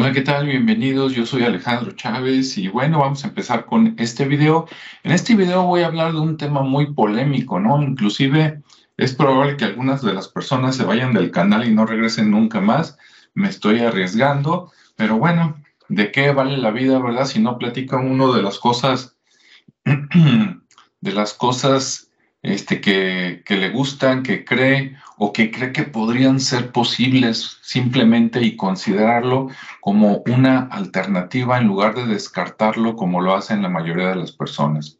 Hola, 0.00 0.12
¿qué 0.12 0.22
tal? 0.22 0.46
Bienvenidos. 0.46 1.12
Yo 1.12 1.26
soy 1.26 1.42
Alejandro 1.42 1.92
Chávez 1.92 2.56
y 2.56 2.68
bueno, 2.68 3.00
vamos 3.00 3.22
a 3.22 3.28
empezar 3.28 3.66
con 3.66 3.96
este 3.98 4.24
video. 4.24 4.66
En 5.02 5.12
este 5.12 5.34
video 5.34 5.64
voy 5.64 5.82
a 5.82 5.88
hablar 5.88 6.14
de 6.14 6.20
un 6.20 6.38
tema 6.38 6.62
muy 6.62 6.94
polémico, 6.94 7.60
¿no? 7.60 7.82
Inclusive 7.82 8.62
es 8.96 9.14
probable 9.14 9.58
que 9.58 9.66
algunas 9.66 10.00
de 10.00 10.14
las 10.14 10.26
personas 10.26 10.76
se 10.76 10.84
vayan 10.84 11.12
del 11.12 11.30
canal 11.30 11.68
y 11.68 11.74
no 11.74 11.84
regresen 11.84 12.30
nunca 12.30 12.62
más. 12.62 12.96
Me 13.34 13.50
estoy 13.50 13.80
arriesgando, 13.80 14.72
pero 14.96 15.18
bueno, 15.18 15.62
¿de 15.90 16.10
qué 16.10 16.32
vale 16.32 16.56
la 16.56 16.70
vida, 16.70 16.98
verdad? 16.98 17.26
Si 17.26 17.38
no 17.38 17.58
platica 17.58 17.98
uno 17.98 18.32
de 18.32 18.42
las 18.42 18.58
cosas, 18.58 19.18
de 19.84 21.12
las 21.12 21.34
cosas 21.34 22.10
este, 22.40 22.80
que, 22.80 23.42
que, 23.44 23.56
le 23.58 23.68
gustan, 23.68 24.22
que 24.22 24.46
cree 24.46 24.96
o 25.22 25.34
que 25.34 25.50
cree 25.50 25.70
que 25.70 25.82
podrían 25.82 26.40
ser 26.40 26.72
posibles 26.72 27.58
simplemente 27.60 28.40
y 28.40 28.56
considerarlo 28.56 29.48
como 29.82 30.22
una 30.26 30.60
alternativa 30.72 31.58
en 31.58 31.66
lugar 31.66 31.94
de 31.94 32.06
descartarlo 32.06 32.96
como 32.96 33.20
lo 33.20 33.34
hacen 33.34 33.60
la 33.60 33.68
mayoría 33.68 34.08
de 34.08 34.16
las 34.16 34.32
personas. 34.32 34.98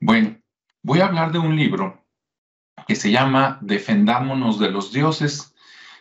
Bueno, 0.00 0.36
voy 0.84 1.00
a 1.00 1.06
hablar 1.06 1.32
de 1.32 1.40
un 1.40 1.56
libro 1.56 2.04
que 2.86 2.94
se 2.94 3.10
llama 3.10 3.58
Defendámonos 3.60 4.60
de 4.60 4.70
los 4.70 4.92
dioses 4.92 5.52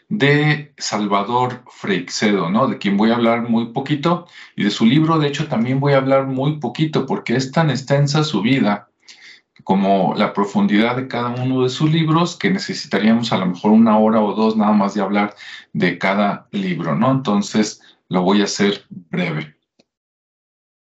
de 0.09 0.75
Salvador 0.77 1.63
Freixedo, 1.71 2.51
¿no? 2.51 2.67
De 2.67 2.77
quien 2.77 2.97
voy 2.97 3.09
a 3.09 3.15
hablar 3.15 3.49
muy 3.49 3.73
poquito 3.73 4.27
y 4.55 4.63
de 4.63 4.69
su 4.69 4.85
libro, 4.85 5.17
de 5.17 5.27
hecho, 5.27 5.47
también 5.47 5.79
voy 5.79 5.93
a 5.93 5.97
hablar 5.97 6.27
muy 6.27 6.59
poquito 6.59 7.07
porque 7.07 7.35
es 7.35 7.51
tan 7.51 7.71
extensa 7.71 8.23
su 8.23 8.43
vida 8.43 8.88
como 9.63 10.13
la 10.15 10.33
profundidad 10.33 10.95
de 10.95 11.07
cada 11.07 11.29
uno 11.29 11.63
de 11.63 11.69
sus 11.69 11.91
libros, 11.91 12.35
que 12.35 12.49
necesitaríamos 12.49 13.31
a 13.31 13.37
lo 13.37 13.47
mejor 13.47 13.71
una 13.71 13.97
hora 13.97 14.21
o 14.21 14.33
dos 14.33 14.55
nada 14.55 14.73
más 14.73 14.93
de 14.93 15.01
hablar 15.01 15.35
de 15.73 15.97
cada 15.97 16.47
libro, 16.51 16.95
¿no? 16.95 17.11
Entonces 17.11 17.81
lo 18.09 18.21
voy 18.21 18.41
a 18.41 18.45
hacer 18.45 18.85
breve. 18.89 19.55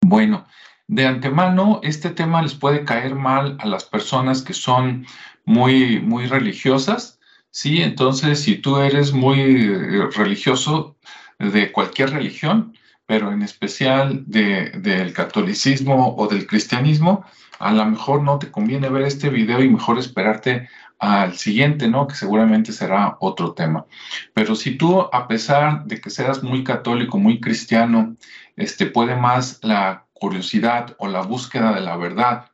Bueno, 0.01 0.45
de 0.87 1.07
antemano, 1.07 1.79
este 1.83 2.11
tema 2.11 2.41
les 2.41 2.53
puede 2.53 2.85
caer 2.85 3.15
mal 3.15 3.57
a 3.59 3.65
las 3.65 3.85
personas 3.85 4.43
que 4.43 4.53
son 4.53 5.05
muy, 5.45 5.99
muy 5.99 6.27
religiosas, 6.27 7.19
¿sí? 7.49 7.81
Entonces, 7.81 8.41
si 8.41 8.57
tú 8.57 8.77
eres 8.77 9.13
muy 9.13 9.39
eh, 9.39 10.09
religioso 10.15 10.95
de 11.39 11.71
cualquier 11.71 12.11
religión, 12.11 12.73
pero 13.07 13.31
en 13.31 13.41
especial 13.41 14.23
del 14.27 15.13
catolicismo 15.13 16.15
o 16.17 16.27
del 16.27 16.47
cristianismo, 16.47 17.25
a 17.65 17.71
lo 17.71 17.83
mejor 17.83 18.21
no 18.21 18.37
te 18.37 18.51
conviene 18.51 18.89
ver 18.89 19.01
este 19.01 19.31
video 19.31 19.63
y 19.63 19.69
mejor 19.69 19.97
esperarte 19.97 20.69
al 20.99 21.33
siguiente, 21.33 21.87
¿no? 21.87 22.07
Que 22.07 22.13
seguramente 22.13 22.71
será 22.71 23.17
otro 23.19 23.55
tema. 23.55 23.87
Pero 24.35 24.53
si 24.53 24.77
tú, 24.77 25.09
a 25.11 25.27
pesar 25.27 25.83
de 25.85 25.99
que 25.99 26.11
seas 26.11 26.43
muy 26.43 26.63
católico, 26.63 27.17
muy 27.17 27.41
cristiano, 27.41 28.17
este, 28.55 28.85
puede 28.85 29.15
más 29.15 29.59
la 29.63 30.05
curiosidad 30.13 30.95
o 30.99 31.07
la 31.07 31.21
búsqueda 31.21 31.73
de 31.73 31.81
la 31.81 31.97
verdad, 31.97 32.51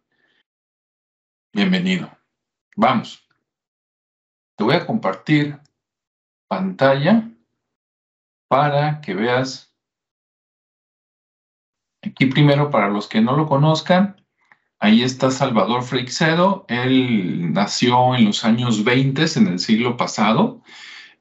bienvenido. 1.52 2.10
Vamos. 2.78 3.28
Te 4.56 4.64
voy 4.64 4.76
a 4.76 4.86
compartir 4.86 5.60
pantalla 6.48 7.30
para 8.48 9.02
que 9.02 9.14
veas. 9.14 9.76
Aquí 12.02 12.28
primero, 12.28 12.70
para 12.70 12.88
los 12.88 13.10
que 13.10 13.20
no 13.20 13.36
lo 13.36 13.46
conozcan, 13.46 14.21
Ahí 14.84 15.04
está 15.04 15.30
Salvador 15.30 15.84
Freixedo. 15.84 16.66
Él 16.68 17.54
nació 17.54 18.16
en 18.16 18.26
los 18.26 18.44
años 18.44 18.84
20, 18.84 19.26
en 19.36 19.48
el 19.48 19.60
siglo 19.60 19.96
pasado, 19.96 20.64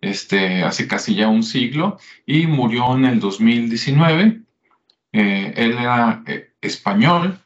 este, 0.01 0.63
hace 0.63 0.89
casi 0.89 1.15
ya 1.15 1.29
un 1.29 1.43
siglo, 1.43 1.99
y 2.25 2.47
murió 2.47 2.97
en 2.97 3.05
el 3.05 3.21
2019. 3.21 4.41
Eh, 5.13 5.53
él 5.55 5.73
era 5.73 6.23
eh, 6.27 6.55
español. 6.63 7.39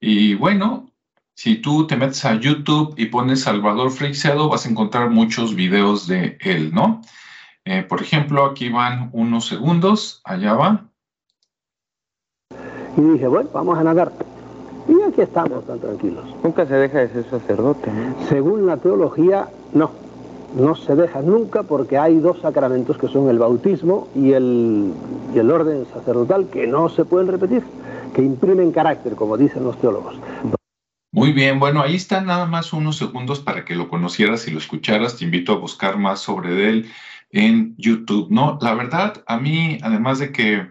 Y 0.00 0.34
bueno, 0.36 0.90
si 1.34 1.56
tú 1.56 1.86
te 1.86 1.96
metes 1.98 2.24
a 2.24 2.40
YouTube 2.40 2.94
y 2.96 3.06
pones 3.06 3.42
Salvador 3.42 3.90
Freixedo, 3.90 4.48
vas 4.48 4.64
a 4.64 4.70
encontrar 4.70 5.10
muchos 5.10 5.54
videos 5.54 6.06
de 6.06 6.38
él, 6.40 6.72
¿no? 6.72 7.02
Eh, 7.66 7.82
por 7.82 8.00
ejemplo, 8.00 8.46
aquí 8.46 8.70
van 8.70 9.10
unos 9.12 9.48
segundos, 9.48 10.22
allá 10.24 10.54
va. 10.54 10.86
Y 12.96 13.02
dije, 13.02 13.26
bueno, 13.26 13.50
vamos 13.52 13.78
a 13.78 13.84
nadar. 13.84 14.31
Y 14.88 15.02
aquí 15.02 15.20
estamos 15.20 15.66
tan 15.66 15.78
tranquilos. 15.78 16.24
Nunca 16.42 16.66
se 16.66 16.74
deja 16.74 16.98
de 17.00 17.08
ser 17.08 17.24
sacerdote. 17.30 17.90
Según 18.28 18.66
la 18.66 18.76
teología, 18.76 19.48
no. 19.72 19.90
No 20.56 20.74
se 20.74 20.94
deja 20.94 21.22
nunca 21.22 21.62
porque 21.62 21.96
hay 21.96 22.18
dos 22.18 22.40
sacramentos 22.40 22.98
que 22.98 23.08
son 23.08 23.30
el 23.30 23.38
bautismo 23.38 24.08
y 24.14 24.32
el, 24.32 24.92
y 25.34 25.38
el 25.38 25.50
orden 25.50 25.86
sacerdotal 25.94 26.48
que 26.48 26.66
no 26.66 26.90
se 26.90 27.06
pueden 27.06 27.28
repetir, 27.28 27.62
que 28.14 28.20
imprimen 28.22 28.70
carácter, 28.70 29.14
como 29.14 29.38
dicen 29.38 29.64
los 29.64 29.78
teólogos. 29.78 30.16
Muy 31.10 31.32
bien, 31.32 31.58
bueno, 31.58 31.82
ahí 31.82 31.94
están 31.94 32.26
nada 32.26 32.46
más 32.46 32.72
unos 32.72 32.96
segundos 32.96 33.40
para 33.40 33.64
que 33.64 33.74
lo 33.74 33.88
conocieras 33.88 34.46
y 34.48 34.50
lo 34.50 34.58
escucharas. 34.58 35.16
Te 35.16 35.24
invito 35.24 35.52
a 35.52 35.56
buscar 35.56 35.98
más 35.98 36.20
sobre 36.20 36.68
él 36.68 36.90
en 37.30 37.74
YouTube, 37.78 38.28
¿no? 38.30 38.58
La 38.60 38.74
verdad, 38.74 39.22
a 39.26 39.38
mí, 39.38 39.78
además 39.82 40.18
de 40.18 40.32
que 40.32 40.54
eh, 40.54 40.70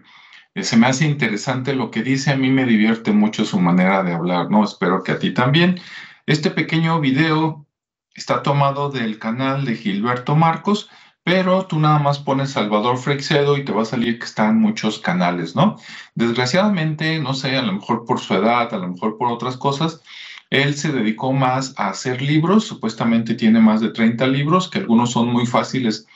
se 0.60 0.76
me 0.76 0.86
hace 0.86 1.06
interesante 1.06 1.74
lo 1.74 1.90
que 1.90 2.02
dice, 2.02 2.30
a 2.30 2.36
mí 2.36 2.50
me 2.50 2.66
divierte 2.66 3.12
mucho 3.12 3.44
su 3.44 3.58
manera 3.58 4.02
de 4.02 4.12
hablar, 4.12 4.50
¿no? 4.50 4.64
Espero 4.64 5.02
que 5.02 5.12
a 5.12 5.18
ti 5.18 5.32
también. 5.32 5.80
Este 6.26 6.50
pequeño 6.50 7.00
video 7.00 7.66
está 8.14 8.42
tomado 8.42 8.90
del 8.90 9.18
canal 9.18 9.64
de 9.64 9.76
Gilberto 9.76 10.36
Marcos, 10.36 10.90
pero 11.24 11.64
tú 11.66 11.78
nada 11.78 11.98
más 11.98 12.18
pones 12.18 12.50
Salvador 12.50 12.98
Freixedo 12.98 13.56
y 13.56 13.64
te 13.64 13.72
va 13.72 13.82
a 13.82 13.86
salir 13.86 14.18
que 14.18 14.26
están 14.26 14.58
muchos 14.58 14.98
canales, 14.98 15.56
¿no? 15.56 15.76
Desgraciadamente, 16.14 17.18
no 17.18 17.32
sé, 17.32 17.56
a 17.56 17.62
lo 17.62 17.72
mejor 17.72 18.04
por 18.04 18.20
su 18.20 18.34
edad, 18.34 18.74
a 18.74 18.78
lo 18.78 18.88
mejor 18.88 19.16
por 19.16 19.32
otras 19.32 19.56
cosas, 19.56 20.02
él 20.50 20.74
se 20.74 20.92
dedicó 20.92 21.32
más 21.32 21.72
a 21.78 21.88
hacer 21.88 22.20
libros, 22.20 22.66
supuestamente 22.66 23.34
tiene 23.34 23.58
más 23.60 23.80
de 23.80 23.88
30 23.88 24.26
libros, 24.26 24.68
que 24.68 24.80
algunos 24.80 25.12
son 25.12 25.28
muy 25.28 25.46
fáciles 25.46 26.06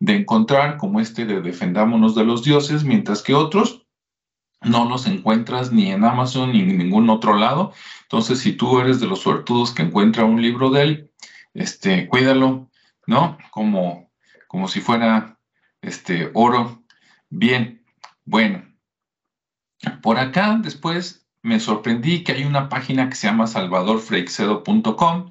de 0.00 0.16
encontrar, 0.16 0.76
como 0.76 1.00
este 1.00 1.24
de 1.24 1.40
Defendámonos 1.40 2.14
de 2.14 2.24
los 2.24 2.44
Dioses, 2.44 2.84
mientras 2.84 3.22
que 3.22 3.32
otros 3.32 3.85
no 4.66 4.88
los 4.88 5.06
encuentras 5.06 5.72
ni 5.72 5.90
en 5.90 6.04
Amazon 6.04 6.52
ni 6.52 6.60
en 6.60 6.78
ningún 6.78 7.08
otro 7.10 7.36
lado. 7.36 7.72
Entonces, 8.02 8.40
si 8.40 8.52
tú 8.52 8.78
eres 8.80 9.00
de 9.00 9.06
los 9.06 9.20
suertudos 9.20 9.72
que 9.72 9.82
encuentra 9.82 10.24
un 10.24 10.42
libro 10.42 10.70
de 10.70 10.82
él, 10.82 11.10
este, 11.54 12.08
cuídalo, 12.08 12.70
¿no? 13.06 13.38
Como, 13.50 14.10
como 14.48 14.68
si 14.68 14.80
fuera 14.80 15.38
este 15.82 16.30
oro. 16.34 16.84
Bien, 17.30 17.82
bueno. 18.24 18.64
Por 20.02 20.18
acá 20.18 20.58
después 20.62 21.26
me 21.42 21.60
sorprendí 21.60 22.24
que 22.24 22.32
hay 22.32 22.44
una 22.44 22.68
página 22.68 23.08
que 23.08 23.14
se 23.14 23.28
llama 23.28 23.46
salvadorfreixedo.com 23.46 25.30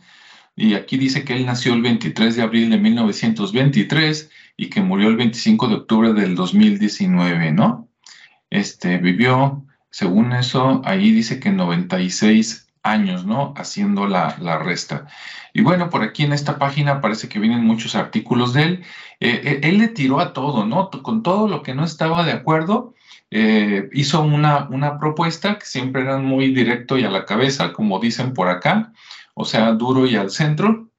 y 0.56 0.75
aquí 0.75 0.97
dice 0.97 1.25
que 1.25 1.34
él 1.34 1.45
nació 1.45 1.74
el 1.74 1.81
23 1.81 2.35
de 2.35 2.41
abril 2.41 2.69
de 2.69 2.78
1923 2.78 4.29
y 4.56 4.69
que 4.69 4.81
murió 4.81 5.09
el 5.09 5.18
25 5.18 5.68
de 5.68 5.75
octubre 5.75 6.13
del 6.13 6.35
2019, 6.35 7.51
¿no? 7.51 7.90
Este, 8.50 8.97
vivió, 8.97 9.66
según 9.89 10.33
eso, 10.33 10.81
ahí 10.85 11.11
dice 11.11 11.39
que 11.39 11.51
96 11.51 12.66
años, 12.83 13.25
¿no? 13.25 13.53
Haciendo 13.57 14.07
la, 14.07 14.38
la, 14.39 14.59
resta. 14.59 15.07
Y 15.53 15.61
bueno, 15.61 15.89
por 15.89 16.03
aquí 16.03 16.23
en 16.23 16.33
esta 16.33 16.59
página 16.59 17.01
parece 17.01 17.28
que 17.28 17.39
vienen 17.39 17.66
muchos 17.66 17.95
artículos 17.95 18.53
de 18.53 18.63
él. 18.63 18.83
Eh, 19.19 19.41
eh, 19.44 19.59
él 19.63 19.79
le 19.79 19.88
tiró 19.88 20.19
a 20.19 20.33
todo, 20.33 20.66
¿no? 20.66 20.89
Con 20.89 21.23
todo 21.23 21.47
lo 21.47 21.63
que 21.63 21.73
no 21.73 21.83
estaba 21.83 22.23
de 22.23 22.33
acuerdo, 22.33 22.94
eh, 23.31 23.89
hizo 23.94 24.22
una, 24.22 24.67
una 24.69 25.00
propuesta 25.00 25.57
que 25.57 25.66
siempre 25.66 26.03
era 26.03 26.17
muy 26.17 26.53
directo 26.53 26.97
y 26.97 27.03
a 27.03 27.09
la 27.09 27.25
cabeza, 27.25 27.73
como 27.73 28.00
dicen 28.00 28.33
por 28.33 28.50
acá, 28.50 28.94
o 29.33 29.45
sea, 29.45 29.72
duro 29.73 30.06
y 30.06 30.16
al 30.16 30.29
centro. 30.29 30.89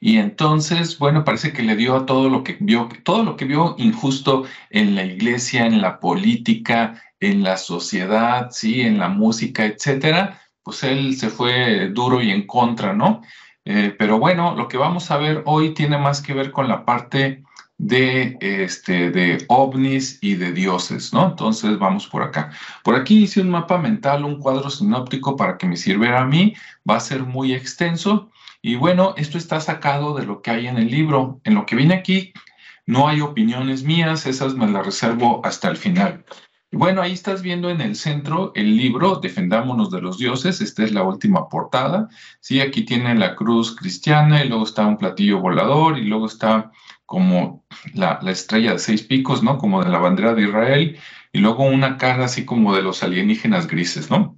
Y 0.00 0.18
entonces, 0.18 0.98
bueno, 0.98 1.24
parece 1.24 1.52
que 1.52 1.62
le 1.62 1.76
dio 1.76 1.96
a 1.96 2.06
todo 2.06 2.28
lo 2.28 2.44
que 2.44 2.56
vio, 2.60 2.88
todo 3.04 3.24
lo 3.24 3.36
que 3.36 3.44
vio 3.44 3.74
injusto 3.78 4.44
en 4.70 4.94
la 4.94 5.04
iglesia, 5.04 5.66
en 5.66 5.80
la 5.80 6.00
política, 6.00 7.02
en 7.20 7.42
la 7.42 7.56
sociedad, 7.56 8.48
sí, 8.50 8.82
en 8.82 8.98
la 8.98 9.08
música, 9.08 9.64
etcétera, 9.66 10.40
pues 10.62 10.84
él 10.84 11.16
se 11.16 11.30
fue 11.30 11.88
duro 11.90 12.22
y 12.22 12.30
en 12.30 12.46
contra, 12.46 12.92
¿no? 12.92 13.22
Eh, 13.64 13.94
pero 13.98 14.18
bueno, 14.18 14.54
lo 14.54 14.68
que 14.68 14.78
vamos 14.78 15.10
a 15.10 15.16
ver 15.18 15.42
hoy 15.46 15.74
tiene 15.74 15.98
más 15.98 16.22
que 16.22 16.34
ver 16.34 16.52
con 16.52 16.68
la 16.68 16.84
parte 16.84 17.42
de, 17.78 18.36
este, 18.40 19.10
de 19.10 19.44
ovnis 19.48 20.18
y 20.20 20.34
de 20.34 20.52
dioses, 20.52 21.12
¿no? 21.12 21.26
Entonces 21.28 21.78
vamos 21.78 22.06
por 22.06 22.22
acá. 22.22 22.50
Por 22.82 22.96
aquí 22.96 23.22
hice 23.22 23.40
un 23.40 23.50
mapa 23.50 23.78
mental, 23.78 24.24
un 24.24 24.40
cuadro 24.40 24.68
sinóptico 24.68 25.36
para 25.36 25.56
que 25.56 25.66
me 25.66 25.76
sirviera 25.76 26.20
a 26.20 26.26
mí. 26.26 26.54
Va 26.88 26.96
a 26.96 27.00
ser 27.00 27.22
muy 27.22 27.52
extenso. 27.52 28.30
Y 28.60 28.74
bueno, 28.74 29.14
esto 29.16 29.38
está 29.38 29.60
sacado 29.60 30.14
de 30.14 30.26
lo 30.26 30.42
que 30.42 30.50
hay 30.50 30.66
en 30.66 30.78
el 30.78 30.90
libro. 30.90 31.40
En 31.44 31.54
lo 31.54 31.64
que 31.66 31.76
viene 31.76 31.94
aquí, 31.94 32.32
no 32.86 33.08
hay 33.08 33.20
opiniones 33.20 33.84
mías, 33.84 34.26
esas 34.26 34.54
me 34.54 34.66
las 34.66 34.84
reservo 34.84 35.40
hasta 35.44 35.68
el 35.68 35.76
final. 35.76 36.24
bueno, 36.72 37.02
ahí 37.02 37.12
estás 37.12 37.42
viendo 37.42 37.70
en 37.70 37.80
el 37.80 37.96
centro 37.96 38.52
el 38.54 38.76
libro 38.76 39.16
Defendámonos 39.16 39.90
de 39.90 40.00
los 40.02 40.18
dioses. 40.18 40.60
Esta 40.60 40.84
es 40.84 40.92
la 40.92 41.02
última 41.02 41.48
portada. 41.48 42.08
Sí, 42.40 42.60
aquí 42.60 42.84
tiene 42.84 43.14
la 43.14 43.36
cruz 43.36 43.76
cristiana 43.76 44.44
y 44.44 44.48
luego 44.48 44.64
está 44.64 44.86
un 44.86 44.98
platillo 44.98 45.40
volador 45.40 45.98
y 45.98 46.04
luego 46.04 46.26
está 46.26 46.70
como 47.06 47.64
la, 47.94 48.18
la 48.22 48.30
estrella 48.32 48.72
de 48.72 48.78
seis 48.78 49.02
picos, 49.02 49.42
¿no? 49.42 49.58
Como 49.58 49.82
de 49.84 49.90
la 49.90 49.98
bandera 49.98 50.34
de 50.34 50.42
Israel 50.42 50.98
y 51.32 51.38
luego 51.38 51.64
una 51.64 51.96
cara 51.96 52.24
así 52.26 52.44
como 52.44 52.74
de 52.74 52.82
los 52.82 53.02
alienígenas 53.02 53.66
grises, 53.66 54.10
¿no? 54.10 54.36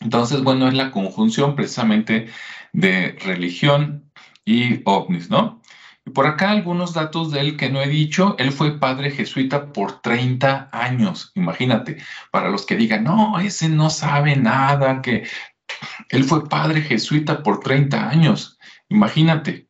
Entonces, 0.00 0.42
bueno, 0.42 0.68
es 0.68 0.74
la 0.74 0.90
conjunción 0.90 1.54
precisamente 1.54 2.28
de 2.72 3.16
religión 3.22 4.10
y 4.44 4.80
ovnis, 4.84 5.30
¿no? 5.30 5.60
Y 6.06 6.10
por 6.10 6.26
acá 6.26 6.50
algunos 6.50 6.94
datos 6.94 7.30
de 7.30 7.40
él 7.40 7.56
que 7.56 7.70
no 7.70 7.82
he 7.82 7.88
dicho. 7.88 8.34
Él 8.38 8.52
fue 8.52 8.78
padre 8.78 9.10
jesuita 9.10 9.72
por 9.72 10.00
30 10.00 10.70
años. 10.72 11.32
Imagínate, 11.34 11.98
para 12.30 12.48
los 12.48 12.64
que 12.64 12.76
digan, 12.76 13.04
no, 13.04 13.38
ese 13.38 13.68
no 13.68 13.90
sabe 13.90 14.36
nada, 14.36 15.02
que 15.02 15.24
él 16.08 16.24
fue 16.24 16.48
padre 16.48 16.82
jesuita 16.82 17.42
por 17.42 17.60
30 17.60 18.08
años. 18.08 18.58
Imagínate. 18.88 19.68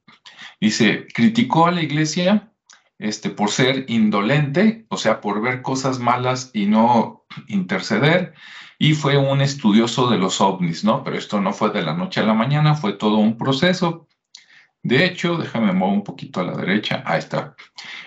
Dice, 0.61 1.07
criticó 1.15 1.67
a 1.67 1.73
la 1.73 1.83
iglesia 1.83 2.53
este, 2.99 3.31
por 3.31 3.51
ser 3.51 3.87
indolente, 3.89 4.87
o 4.89 4.97
sea, 4.97 5.21
por 5.21 5.41
ver 5.41 5.63
cosas 5.63 5.99
malas 5.99 6.51
y 6.53 6.67
no 6.67 7.25
interceder, 7.49 8.35
y 8.83 8.95
fue 8.95 9.19
un 9.19 9.43
estudioso 9.43 10.09
de 10.09 10.17
los 10.17 10.41
ovnis, 10.41 10.85
¿no? 10.85 11.05
Pero 11.05 11.19
esto 11.19 11.39
no 11.39 11.53
fue 11.53 11.69
de 11.71 11.83
la 11.83 11.93
noche 11.93 12.21
a 12.21 12.25
la 12.25 12.33
mañana, 12.33 12.75
fue 12.75 12.95
todo 12.95 13.19
un 13.19 13.37
proceso. 13.37 14.09
De 14.83 15.05
hecho, 15.05 15.37
déjame 15.37 15.75
mover 15.75 15.99
un 15.99 16.03
poquito 16.03 16.41
a 16.41 16.45
la 16.45 16.57
derecha, 16.57 17.03
ahí 17.05 17.19
está. 17.19 17.55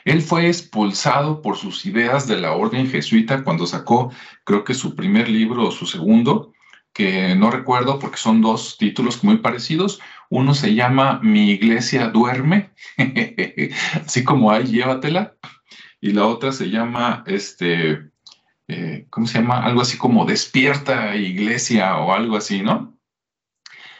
Él 0.03 0.23
fue 0.23 0.47
expulsado 0.47 1.43
por 1.43 1.57
sus 1.57 1.85
ideas 1.85 2.27
de 2.27 2.41
la 2.41 2.53
orden 2.53 2.89
jesuita 2.89 3.43
cuando 3.43 3.67
sacó, 3.67 4.11
creo 4.45 4.63
que 4.63 4.73
su 4.73 4.95
primer 4.95 5.29
libro 5.29 5.67
o 5.67 5.71
su 5.71 5.85
segundo, 5.85 6.53
que 6.91 7.35
no 7.35 7.51
recuerdo 7.51 7.99
porque 7.99 8.17
son 8.17 8.41
dos 8.41 8.75
títulos 8.79 9.23
muy 9.23 9.37
parecidos. 9.37 9.99
Uno 10.31 10.55
se 10.55 10.73
llama 10.73 11.19
Mi 11.21 11.51
iglesia 11.51 12.07
duerme, 12.07 12.71
así 14.07 14.23
como 14.23 14.49
ahí 14.49 14.63
llévatela. 14.63 15.35
Y 16.01 16.13
la 16.13 16.25
otra 16.25 16.51
se 16.51 16.71
llama, 16.71 17.23
este, 17.27 18.11
eh, 18.67 19.07
¿cómo 19.09 19.27
se 19.27 19.39
llama? 19.39 19.63
Algo 19.63 19.81
así 19.81 19.97
como 19.97 20.25
Despierta 20.25 21.15
iglesia 21.15 21.97
o 21.97 22.13
algo 22.13 22.37
así, 22.37 22.61
¿no? 22.61 22.97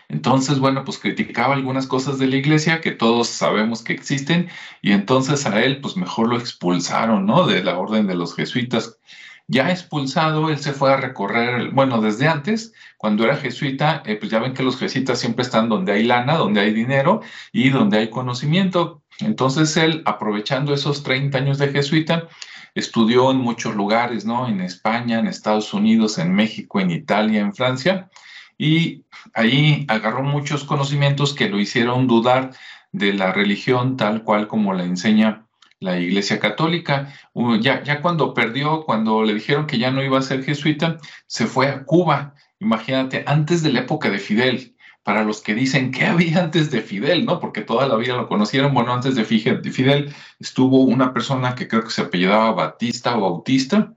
Entonces, 0.10 0.60
bueno, 0.60 0.84
pues 0.86 1.00
criticaba 1.00 1.56
algunas 1.56 1.88
cosas 1.88 2.20
de 2.20 2.28
la 2.28 2.36
iglesia 2.36 2.82
que 2.82 2.92
todos 2.92 3.30
sabemos 3.30 3.82
que 3.84 3.94
existen 3.94 4.50
y 4.82 4.92
entonces 4.92 5.46
a 5.46 5.64
él, 5.64 5.82
pues 5.82 5.98
mejor 5.98 6.30
lo 6.30 6.38
expulsaron, 6.38 7.26
¿no? 7.26 7.48
De 7.48 7.64
la 7.64 7.78
orden 7.78 8.08
de 8.08 8.16
los 8.16 8.36
jesuitas. 8.36 9.00
Ya 9.48 9.72
expulsado, 9.72 10.50
él 10.50 10.60
se 10.60 10.72
fue 10.72 10.94
a 10.94 10.98
recorrer, 10.98 11.72
bueno, 11.72 12.00
desde 12.02 12.28
antes, 12.28 12.74
cuando 12.98 13.26
era 13.26 13.36
jesuita, 13.36 14.04
eh, 14.06 14.16
pues 14.16 14.32
ya 14.32 14.40
ven 14.40 14.54
que 14.54 14.64
los 14.64 14.78
jesuitas 14.78 15.20
siempre 15.20 15.44
están 15.44 15.68
donde 15.68 15.92
hay 15.92 16.04
lana, 16.04 16.36
donde 16.36 16.62
hay 16.62 16.74
dinero 16.74 17.22
y 17.52 17.70
donde 17.70 17.98
hay 17.98 18.10
conocimiento. 18.10 19.04
Entonces 19.20 19.76
él, 19.78 20.02
aprovechando 20.06 20.74
esos 20.74 21.04
30 21.04 21.38
años 21.38 21.58
de 21.58 21.70
jesuita, 21.70 22.28
estudió 22.76 23.32
en 23.32 23.38
muchos 23.38 23.76
lugares, 23.76 24.26
¿no? 24.26 24.48
En 24.48 24.62
España, 24.62 25.20
en 25.20 25.28
Estados 25.28 25.74
Unidos, 25.74 26.18
en 26.18 26.34
México, 26.34 26.80
en 26.80 26.92
Italia, 26.92 27.42
en 27.42 27.54
Francia, 27.54 28.10
y 28.58 29.04
ahí 29.34 29.86
agarró 29.88 30.24
muchos 30.24 30.64
conocimientos 30.64 31.34
que 31.34 31.50
lo 31.50 31.60
hicieron 31.60 32.08
dudar 32.08 32.52
de 32.92 33.14
la 33.14 33.32
religión 33.32 33.98
tal 33.98 34.24
cual 34.24 34.48
como 34.48 34.74
la 34.74 34.84
enseña 34.84 35.46
la 35.80 36.00
Iglesia 36.00 36.40
Católica. 36.40 37.14
Ya, 37.60 37.84
ya 37.84 38.02
cuando 38.02 38.34
perdió, 38.34 38.84
cuando 38.86 39.24
le 39.24 39.34
dijeron 39.34 39.68
que 39.68 39.78
ya 39.78 39.92
no 39.92 40.04
iba 40.04 40.18
a 40.18 40.22
ser 40.22 40.44
jesuita, 40.44 40.98
se 41.28 41.46
fue 41.46 41.68
a 41.68 41.84
Cuba. 41.84 42.36
Imagínate, 42.60 43.24
antes 43.28 43.62
de 43.62 43.74
la 43.74 43.82
época 43.82 44.10
de 44.10 44.20
Fidel, 44.20 44.73
para 45.04 45.24
los 45.24 45.42
que 45.42 45.54
dicen 45.54 45.92
qué 45.92 46.06
había 46.06 46.44
antes 46.44 46.72
de 46.72 46.82
Fidel, 46.82 47.26
¿no? 47.26 47.40
Porque 47.40 47.62
toda 47.62 47.88
la 47.88 47.96
vida 47.96 48.16
lo 48.16 48.28
conocieron. 48.28 48.74
Bueno, 48.74 48.94
antes 48.94 49.16
de 49.16 49.26
Fidel 49.26 50.14
estuvo 50.40 50.82
una 50.82 51.14
persona 51.14 51.56
que 51.56 51.68
creo 51.68 51.84
que 51.84 51.92
se 51.92 52.02
apellidaba 52.02 52.52
Batista 52.52 53.18
o 53.18 53.22
Bautista. 53.22 53.94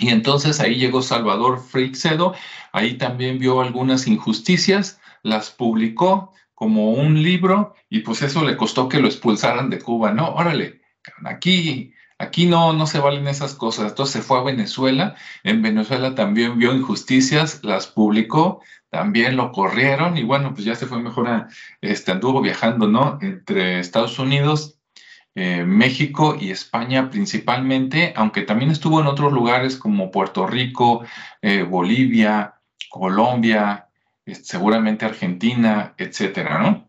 Y 0.00 0.10
entonces 0.10 0.60
ahí 0.60 0.76
llegó 0.76 1.02
Salvador 1.02 1.60
Freixedo, 1.60 2.34
ahí 2.72 2.98
también 2.98 3.38
vio 3.38 3.60
algunas 3.60 4.06
injusticias, 4.06 5.00
las 5.22 5.50
publicó 5.50 6.32
como 6.54 6.92
un 6.92 7.22
libro 7.22 7.74
y 7.88 8.00
pues 8.00 8.22
eso 8.22 8.44
le 8.44 8.56
costó 8.56 8.88
que 8.88 9.00
lo 9.00 9.08
expulsaran 9.08 9.70
de 9.70 9.80
Cuba, 9.80 10.12
¿no? 10.12 10.34
Órale, 10.34 10.82
aquí, 11.24 11.92
aquí 12.18 12.46
no, 12.46 12.72
no 12.72 12.86
se 12.86 13.00
valen 13.00 13.26
esas 13.26 13.54
cosas. 13.54 13.90
Entonces 13.90 14.14
se 14.14 14.22
fue 14.22 14.38
a 14.38 14.42
Venezuela, 14.42 15.16
en 15.42 15.62
Venezuela 15.62 16.14
también 16.14 16.58
vio 16.58 16.74
injusticias, 16.74 17.60
las 17.64 17.88
publicó, 17.88 18.62
también 18.90 19.36
lo 19.36 19.52
corrieron 19.52 20.16
y 20.16 20.24
bueno, 20.24 20.54
pues 20.54 20.64
ya 20.64 20.74
se 20.74 20.86
fue 20.86 21.00
mejor 21.00 21.28
a, 21.28 21.48
este, 21.80 22.12
anduvo 22.12 22.40
viajando, 22.40 22.88
¿no? 22.88 23.18
Entre 23.20 23.80
Estados 23.80 24.18
Unidos, 24.18 24.78
eh, 25.34 25.64
México 25.64 26.36
y 26.40 26.50
España 26.50 27.10
principalmente, 27.10 28.12
aunque 28.16 28.42
también 28.42 28.70
estuvo 28.70 29.00
en 29.00 29.06
otros 29.06 29.32
lugares 29.32 29.76
como 29.76 30.10
Puerto 30.10 30.46
Rico, 30.46 31.04
eh, 31.42 31.62
Bolivia, 31.62 32.54
Colombia, 32.90 33.88
seguramente 34.26 35.04
Argentina, 35.04 35.94
etcétera, 35.98 36.58
¿no? 36.58 36.87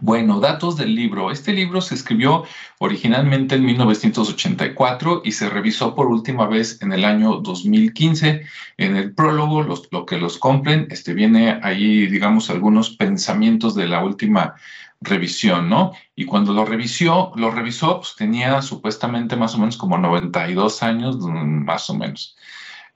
Bueno, 0.00 0.40
datos 0.40 0.76
del 0.76 0.94
libro. 0.94 1.30
Este 1.30 1.52
libro 1.52 1.80
se 1.80 1.94
escribió 1.94 2.44
originalmente 2.78 3.54
en 3.54 3.64
1984 3.64 5.22
y 5.24 5.32
se 5.32 5.48
revisó 5.48 5.94
por 5.94 6.08
última 6.08 6.46
vez 6.46 6.82
en 6.82 6.92
el 6.92 7.04
año 7.04 7.36
2015. 7.36 8.44
En 8.76 8.96
el 8.96 9.14
prólogo, 9.14 9.62
lo 9.62 10.04
que 10.04 10.18
los 10.18 10.38
compren, 10.38 10.88
este, 10.90 11.14
viene 11.14 11.60
ahí, 11.62 12.06
digamos, 12.08 12.50
algunos 12.50 12.90
pensamientos 12.96 13.74
de 13.76 13.86
la 13.86 14.04
última 14.04 14.54
revisión, 15.00 15.68
¿no? 15.68 15.92
Y 16.16 16.24
cuando 16.24 16.52
lo 16.52 16.64
revisó, 16.64 17.32
lo 17.36 17.50
revisó, 17.50 17.98
pues 17.98 18.16
tenía 18.16 18.62
supuestamente 18.62 19.36
más 19.36 19.54
o 19.54 19.58
menos 19.58 19.76
como 19.76 19.96
92 19.96 20.82
años, 20.82 21.18
más 21.18 21.88
o 21.88 21.94
menos. 21.94 22.36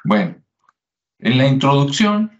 Bueno, 0.05 0.37
en 1.21 1.39
la 1.39 1.47
introducción 1.47 2.38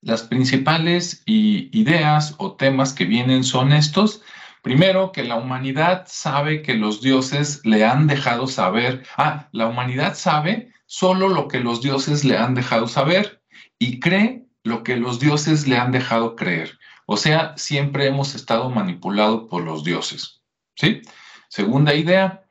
las 0.00 0.22
principales 0.22 1.22
ideas 1.26 2.34
o 2.38 2.56
temas 2.56 2.92
que 2.92 3.04
vienen 3.04 3.44
son 3.44 3.72
estos. 3.72 4.22
Primero, 4.62 5.12
que 5.12 5.24
la 5.24 5.36
humanidad 5.36 6.04
sabe 6.08 6.62
que 6.62 6.74
los 6.74 7.00
dioses 7.00 7.60
le 7.64 7.84
han 7.84 8.06
dejado 8.06 8.46
saber. 8.46 9.04
Ah, 9.16 9.48
la 9.52 9.66
humanidad 9.66 10.14
sabe 10.16 10.72
solo 10.86 11.28
lo 11.28 11.48
que 11.48 11.60
los 11.60 11.82
dioses 11.82 12.24
le 12.24 12.36
han 12.36 12.54
dejado 12.54 12.88
saber 12.88 13.42
y 13.78 14.00
cree 14.00 14.46
lo 14.64 14.82
que 14.82 14.96
los 14.96 15.20
dioses 15.20 15.66
le 15.66 15.76
han 15.76 15.92
dejado 15.92 16.36
creer. 16.36 16.78
O 17.06 17.16
sea, 17.16 17.56
siempre 17.56 18.06
hemos 18.06 18.34
estado 18.34 18.68
manipulados 18.70 19.48
por 19.48 19.62
los 19.62 19.84
dioses. 19.84 20.42
¿Sí? 20.74 21.02
Segunda 21.48 21.94
idea, 21.94 22.47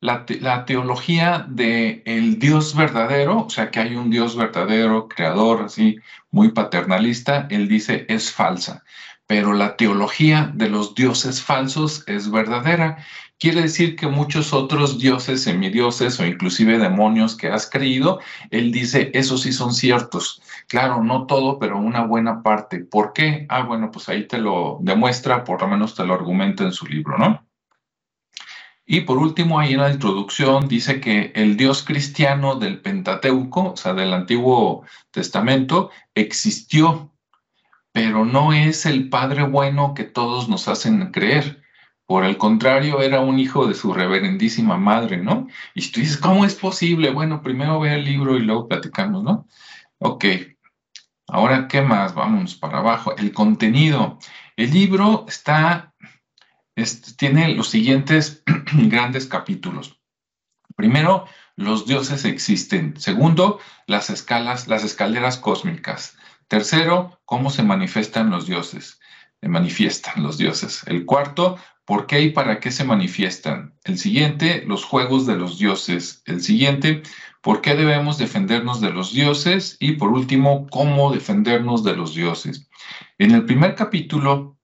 la, 0.00 0.64
teología 0.64 1.44
del 1.48 2.02
el 2.04 2.38
Dios 2.38 2.74
verdadero, 2.76 3.46
o 3.46 3.50
sea, 3.50 3.70
que 3.70 3.80
hay 3.80 3.96
un 3.96 4.10
Dios 4.10 4.36
verdadero, 4.36 5.08
creador, 5.08 5.62
así, 5.62 5.96
muy 6.30 6.50
paternalista, 6.52 7.46
él 7.50 7.68
dice 7.68 8.06
es 8.08 8.32
falsa. 8.32 8.84
Pero 9.26 9.52
la 9.52 9.76
teología 9.76 10.50
de 10.54 10.70
los 10.70 10.94
dioses 10.94 11.42
falsos 11.42 12.02
es 12.06 12.30
verdadera. 12.30 13.04
Quiere 13.38 13.62
decir 13.62 13.94
que 13.94 14.06
muchos 14.06 14.52
otros 14.52 14.98
dioses, 14.98 15.42
semidioses 15.42 16.18
o 16.18 16.26
inclusive 16.26 16.78
demonios 16.78 17.36
que 17.36 17.48
has 17.48 17.68
creído, 17.68 18.20
él 18.50 18.72
dice, 18.72 19.10
esos 19.14 19.42
sí 19.42 19.52
son 19.52 19.74
ciertos. 19.74 20.40
Claro, 20.66 21.02
no 21.04 21.26
todo, 21.26 21.58
pero 21.58 21.78
una 21.78 22.04
buena 22.04 22.42
parte. 22.42 22.78
¿Por 22.80 23.12
qué? 23.12 23.46
Ah, 23.48 23.62
bueno, 23.62 23.90
pues 23.90 24.08
ahí 24.08 24.26
te 24.26 24.38
lo 24.38 24.78
demuestra, 24.80 25.44
por 25.44 25.60
lo 25.60 25.68
menos 25.68 25.94
te 25.94 26.04
lo 26.04 26.14
argumenta 26.14 26.64
en 26.64 26.72
su 26.72 26.86
libro, 26.86 27.18
¿no? 27.18 27.47
Y 28.90 29.02
por 29.02 29.18
último, 29.18 29.60
ahí 29.60 29.74
en 29.74 29.80
la 29.80 29.92
introducción 29.92 30.66
dice 30.66 30.98
que 30.98 31.30
el 31.34 31.58
Dios 31.58 31.82
cristiano 31.82 32.54
del 32.54 32.80
Pentateuco, 32.80 33.72
o 33.72 33.76
sea, 33.76 33.92
del 33.92 34.14
Antiguo 34.14 34.82
Testamento, 35.10 35.90
existió, 36.14 37.12
pero 37.92 38.24
no 38.24 38.54
es 38.54 38.86
el 38.86 39.10
Padre 39.10 39.42
bueno 39.42 39.92
que 39.92 40.04
todos 40.04 40.48
nos 40.48 40.68
hacen 40.68 41.12
creer. 41.12 41.62
Por 42.06 42.24
el 42.24 42.38
contrario, 42.38 43.02
era 43.02 43.20
un 43.20 43.38
hijo 43.38 43.66
de 43.66 43.74
su 43.74 43.92
reverendísima 43.92 44.78
madre, 44.78 45.18
¿no? 45.18 45.48
Y 45.74 45.86
tú 45.90 46.00
dices, 46.00 46.16
¿cómo 46.16 46.46
es 46.46 46.54
posible? 46.54 47.10
Bueno, 47.10 47.42
primero 47.42 47.80
ve 47.80 47.94
el 47.94 48.04
libro 48.06 48.38
y 48.38 48.40
luego 48.40 48.68
platicamos, 48.68 49.22
¿no? 49.22 49.46
Ok. 49.98 50.24
Ahora, 51.26 51.68
¿qué 51.68 51.82
más? 51.82 52.14
Vamos 52.14 52.54
para 52.54 52.78
abajo. 52.78 53.14
El 53.18 53.34
contenido. 53.34 54.18
El 54.56 54.72
libro 54.72 55.26
está 55.28 55.87
tiene 57.16 57.54
los 57.54 57.68
siguientes 57.68 58.42
grandes 58.72 59.26
capítulos. 59.26 59.98
Primero, 60.76 61.26
los 61.56 61.86
dioses 61.86 62.24
existen. 62.24 62.94
Segundo, 63.00 63.58
las 63.86 64.10
escalas, 64.10 64.68
las 64.68 64.84
escaleras 64.84 65.38
cósmicas. 65.38 66.16
Tercero, 66.46 67.20
cómo 67.24 67.50
se 67.50 67.62
manifiestan 67.62 68.30
los 68.30 68.46
dioses. 68.46 69.00
Se 69.40 69.48
manifiestan 69.48 70.22
los 70.22 70.38
dioses. 70.38 70.82
El 70.86 71.04
cuarto, 71.04 71.58
por 71.84 72.06
qué 72.06 72.22
y 72.22 72.30
para 72.30 72.60
qué 72.60 72.70
se 72.70 72.84
manifiestan. 72.84 73.74
El 73.84 73.98
siguiente, 73.98 74.62
los 74.66 74.84
juegos 74.84 75.26
de 75.26 75.36
los 75.36 75.58
dioses. 75.58 76.22
El 76.26 76.42
siguiente, 76.42 77.02
por 77.42 77.60
qué 77.60 77.74
debemos 77.74 78.18
defendernos 78.18 78.80
de 78.80 78.90
los 78.90 79.12
dioses 79.12 79.76
y 79.80 79.92
por 79.92 80.10
último, 80.10 80.66
cómo 80.68 81.12
defendernos 81.12 81.82
de 81.82 81.96
los 81.96 82.14
dioses. 82.14 82.68
En 83.18 83.32
el 83.32 83.44
primer 83.46 83.74
capítulo, 83.74 84.57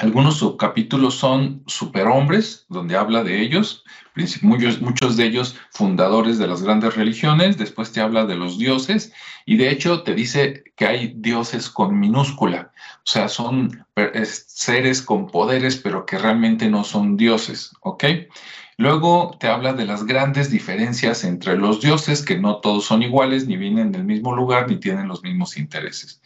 algunos 0.00 0.38
subcapítulos 0.38 1.14
son 1.14 1.62
superhombres, 1.66 2.64
donde 2.70 2.96
habla 2.96 3.22
de 3.22 3.42
ellos, 3.42 3.84
muchos, 4.40 4.80
muchos 4.80 5.18
de 5.18 5.26
ellos 5.26 5.56
fundadores 5.72 6.38
de 6.38 6.46
las 6.46 6.62
grandes 6.62 6.96
religiones, 6.96 7.58
después 7.58 7.92
te 7.92 8.00
habla 8.00 8.24
de 8.24 8.34
los 8.34 8.56
dioses. 8.56 9.12
Y 9.44 9.58
de 9.58 9.70
hecho 9.70 10.02
te 10.02 10.14
dice 10.14 10.64
que 10.74 10.86
hay 10.86 11.12
dioses 11.16 11.68
con 11.68 12.00
minúscula, 12.00 12.72
o 12.96 13.10
sea, 13.10 13.28
son 13.28 13.84
seres 14.24 15.02
con 15.02 15.26
poderes, 15.26 15.76
pero 15.76 16.06
que 16.06 16.16
realmente 16.16 16.70
no 16.70 16.82
son 16.82 17.18
dioses, 17.18 17.70
¿ok? 17.82 18.04
Luego 18.80 19.36
te 19.38 19.46
habla 19.46 19.74
de 19.74 19.84
las 19.84 20.06
grandes 20.06 20.50
diferencias 20.50 21.22
entre 21.24 21.58
los 21.58 21.82
dioses, 21.82 22.24
que 22.24 22.38
no 22.38 22.60
todos 22.60 22.86
son 22.86 23.02
iguales, 23.02 23.46
ni 23.46 23.58
vienen 23.58 23.92
del 23.92 24.04
mismo 24.04 24.34
lugar, 24.34 24.70
ni 24.70 24.76
tienen 24.76 25.06
los 25.06 25.22
mismos 25.22 25.58
intereses. 25.58 26.22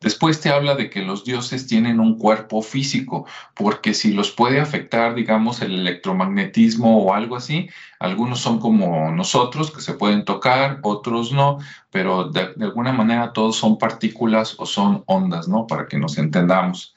Después 0.00 0.40
te 0.40 0.48
habla 0.48 0.74
de 0.74 0.88
que 0.88 1.02
los 1.02 1.22
dioses 1.22 1.66
tienen 1.66 2.00
un 2.00 2.16
cuerpo 2.16 2.62
físico, 2.62 3.26
porque 3.54 3.92
si 3.92 4.14
los 4.14 4.30
puede 4.30 4.58
afectar, 4.58 5.14
digamos, 5.14 5.60
el 5.60 5.74
electromagnetismo 5.74 7.04
o 7.04 7.12
algo 7.12 7.36
así, 7.36 7.68
algunos 8.00 8.40
son 8.40 8.58
como 8.58 9.10
nosotros, 9.10 9.70
que 9.70 9.82
se 9.82 9.92
pueden 9.92 10.24
tocar, 10.24 10.80
otros 10.84 11.30
no, 11.30 11.58
pero 11.90 12.30
de, 12.30 12.54
alguna 12.58 12.90
manera 12.90 13.34
todos 13.34 13.56
son 13.56 13.76
partículas 13.76 14.54
o 14.58 14.64
son 14.64 15.02
ondas, 15.04 15.46
¿no? 15.46 15.66
Para 15.66 15.86
que 15.86 15.98
nos 15.98 16.16
entendamos. 16.16 16.94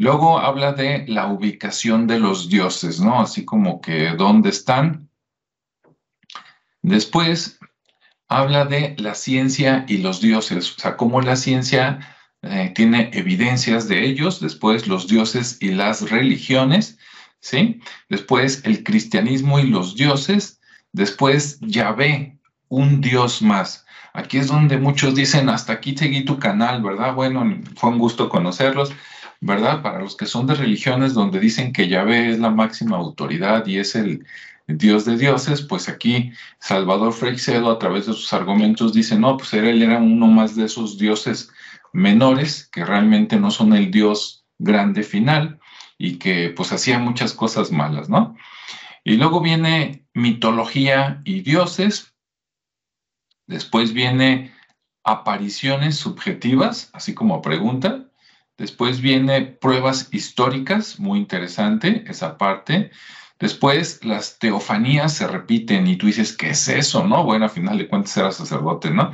Luego 0.00 0.38
habla 0.38 0.72
de 0.72 1.04
la 1.08 1.26
ubicación 1.26 2.06
de 2.06 2.18
los 2.18 2.48
dioses, 2.48 3.00
¿no? 3.00 3.20
Así 3.20 3.44
como 3.44 3.82
que 3.82 4.12
dónde 4.16 4.48
están. 4.48 5.10
Después 6.80 7.58
habla 8.26 8.64
de 8.64 8.96
la 8.98 9.14
ciencia 9.14 9.84
y 9.86 9.98
los 9.98 10.22
dioses, 10.22 10.74
o 10.74 10.80
sea, 10.80 10.96
cómo 10.96 11.20
la 11.20 11.36
ciencia 11.36 12.16
eh, 12.40 12.72
tiene 12.74 13.10
evidencias 13.12 13.88
de 13.88 14.06
ellos, 14.06 14.40
después 14.40 14.86
los 14.88 15.06
dioses 15.06 15.58
y 15.60 15.72
las 15.72 16.10
religiones, 16.10 16.96
¿sí? 17.40 17.82
Después 18.08 18.62
el 18.64 18.82
cristianismo 18.82 19.58
y 19.58 19.64
los 19.64 19.96
dioses, 19.96 20.62
después 20.92 21.58
Yahvé, 21.60 22.38
un 22.68 23.02
dios 23.02 23.42
más. 23.42 23.84
Aquí 24.14 24.38
es 24.38 24.46
donde 24.46 24.78
muchos 24.78 25.14
dicen, 25.14 25.50
hasta 25.50 25.74
aquí 25.74 25.94
seguí 25.94 26.24
tu 26.24 26.38
canal, 26.38 26.82
¿verdad? 26.82 27.12
Bueno, 27.14 27.44
fue 27.76 27.90
un 27.90 27.98
gusto 27.98 28.30
conocerlos. 28.30 28.94
¿Verdad? 29.40 29.82
Para 29.82 30.00
los 30.00 30.16
que 30.16 30.26
son 30.26 30.46
de 30.46 30.54
religiones 30.54 31.14
donde 31.14 31.40
dicen 31.40 31.72
que 31.72 31.88
Yahvé 31.88 32.30
es 32.30 32.38
la 32.38 32.50
máxima 32.50 32.96
autoridad 32.96 33.66
y 33.66 33.78
es 33.78 33.94
el 33.94 34.26
Dios 34.66 35.04
de 35.04 35.16
dioses, 35.16 35.62
pues 35.62 35.88
aquí 35.88 36.32
Salvador 36.58 37.12
Freixedo 37.12 37.70
a 37.70 37.78
través 37.78 38.06
de 38.06 38.12
sus 38.12 38.32
argumentos 38.32 38.92
dice, 38.92 39.18
no, 39.18 39.36
pues 39.36 39.52
él 39.54 39.82
era 39.82 39.98
uno 39.98 40.26
más 40.26 40.54
de 40.54 40.66
esos 40.66 40.98
dioses 40.98 41.50
menores 41.92 42.68
que 42.70 42.84
realmente 42.84 43.40
no 43.40 43.50
son 43.50 43.72
el 43.72 43.90
Dios 43.90 44.44
grande 44.58 45.02
final 45.02 45.58
y 45.98 46.18
que 46.18 46.50
pues 46.50 46.72
hacía 46.72 46.98
muchas 46.98 47.32
cosas 47.32 47.72
malas, 47.72 48.08
¿no? 48.08 48.36
Y 49.02 49.16
luego 49.16 49.40
viene 49.40 50.06
mitología 50.14 51.22
y 51.24 51.40
dioses, 51.40 52.14
después 53.46 53.92
viene 53.92 54.52
apariciones 55.02 55.96
subjetivas, 55.96 56.90
así 56.92 57.14
como 57.14 57.42
pregunta, 57.42 58.09
Después 58.60 59.00
viene 59.00 59.40
pruebas 59.40 60.08
históricas, 60.12 61.00
muy 61.00 61.18
interesante 61.18 62.04
esa 62.06 62.36
parte. 62.36 62.90
Después 63.38 64.04
las 64.04 64.38
teofanías 64.38 65.14
se 65.14 65.26
repiten 65.26 65.86
y 65.86 65.96
tú 65.96 66.08
dices, 66.08 66.36
¿qué 66.36 66.50
es 66.50 66.68
eso? 66.68 67.06
¿No? 67.06 67.24
Bueno, 67.24 67.46
a 67.46 67.48
final 67.48 67.78
de 67.78 67.88
cuentas 67.88 68.18
era 68.18 68.30
sacerdote, 68.30 68.90
¿no? 68.90 69.12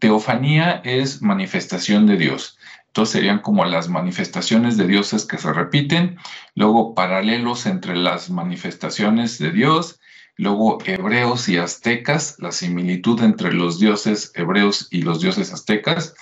Teofanía 0.00 0.82
es 0.84 1.22
manifestación 1.22 2.06
de 2.06 2.18
Dios. 2.18 2.58
Entonces 2.88 3.14
serían 3.14 3.38
como 3.38 3.64
las 3.64 3.88
manifestaciones 3.88 4.76
de 4.76 4.86
dioses 4.86 5.24
que 5.24 5.38
se 5.38 5.50
repiten, 5.50 6.18
luego 6.54 6.94
paralelos 6.94 7.64
entre 7.64 7.96
las 7.96 8.28
manifestaciones 8.28 9.38
de 9.38 9.50
Dios, 9.50 9.98
luego 10.36 10.76
hebreos 10.84 11.48
y 11.48 11.56
aztecas, 11.56 12.36
la 12.38 12.52
similitud 12.52 13.22
entre 13.22 13.50
los 13.50 13.78
dioses 13.78 14.30
hebreos 14.34 14.88
y 14.90 15.00
los 15.00 15.22
dioses 15.22 15.54
aztecas, 15.54 16.14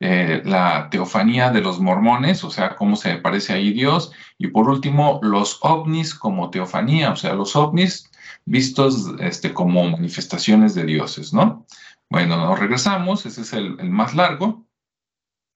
eh, 0.00 0.42
la 0.44 0.88
teofanía 0.90 1.50
de 1.50 1.62
los 1.62 1.80
mormones, 1.80 2.44
o 2.44 2.50
sea, 2.50 2.76
cómo 2.76 2.96
se 2.96 3.16
parece 3.16 3.54
ahí 3.54 3.72
Dios, 3.72 4.12
y 4.36 4.48
por 4.48 4.68
último, 4.68 5.20
los 5.22 5.58
ovnis 5.62 6.14
como 6.14 6.50
teofanía, 6.50 7.10
o 7.10 7.16
sea, 7.16 7.34
los 7.34 7.56
ovnis 7.56 8.10
vistos 8.44 9.14
este, 9.20 9.54
como 9.54 9.88
manifestaciones 9.88 10.74
de 10.74 10.84
dioses, 10.84 11.32
¿no? 11.32 11.66
Bueno, 12.10 12.36
nos 12.36 12.58
regresamos, 12.58 13.26
ese 13.26 13.40
es 13.40 13.52
el, 13.52 13.76
el 13.80 13.90
más 13.90 14.14
largo. 14.14 14.66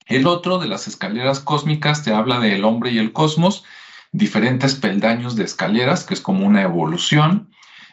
El 0.07 0.27
otro 0.27 0.59
de 0.59 0.67
las 0.67 0.89
escaleras 0.89 1.39
cósmicas 1.39 2.03
te 2.03 2.13
habla 2.13 2.41
del 2.41 2.65
hombre 2.65 2.91
y 2.91 2.99
el 2.99 3.13
cosmos, 3.13 3.65
diferentes 4.11 4.75
peldaños 4.75 5.37
de 5.37 5.45
escaleras, 5.45 6.05
que 6.05 6.15
es 6.15 6.21
como 6.21 6.47
una 6.47 6.63
evolución, 6.63 7.51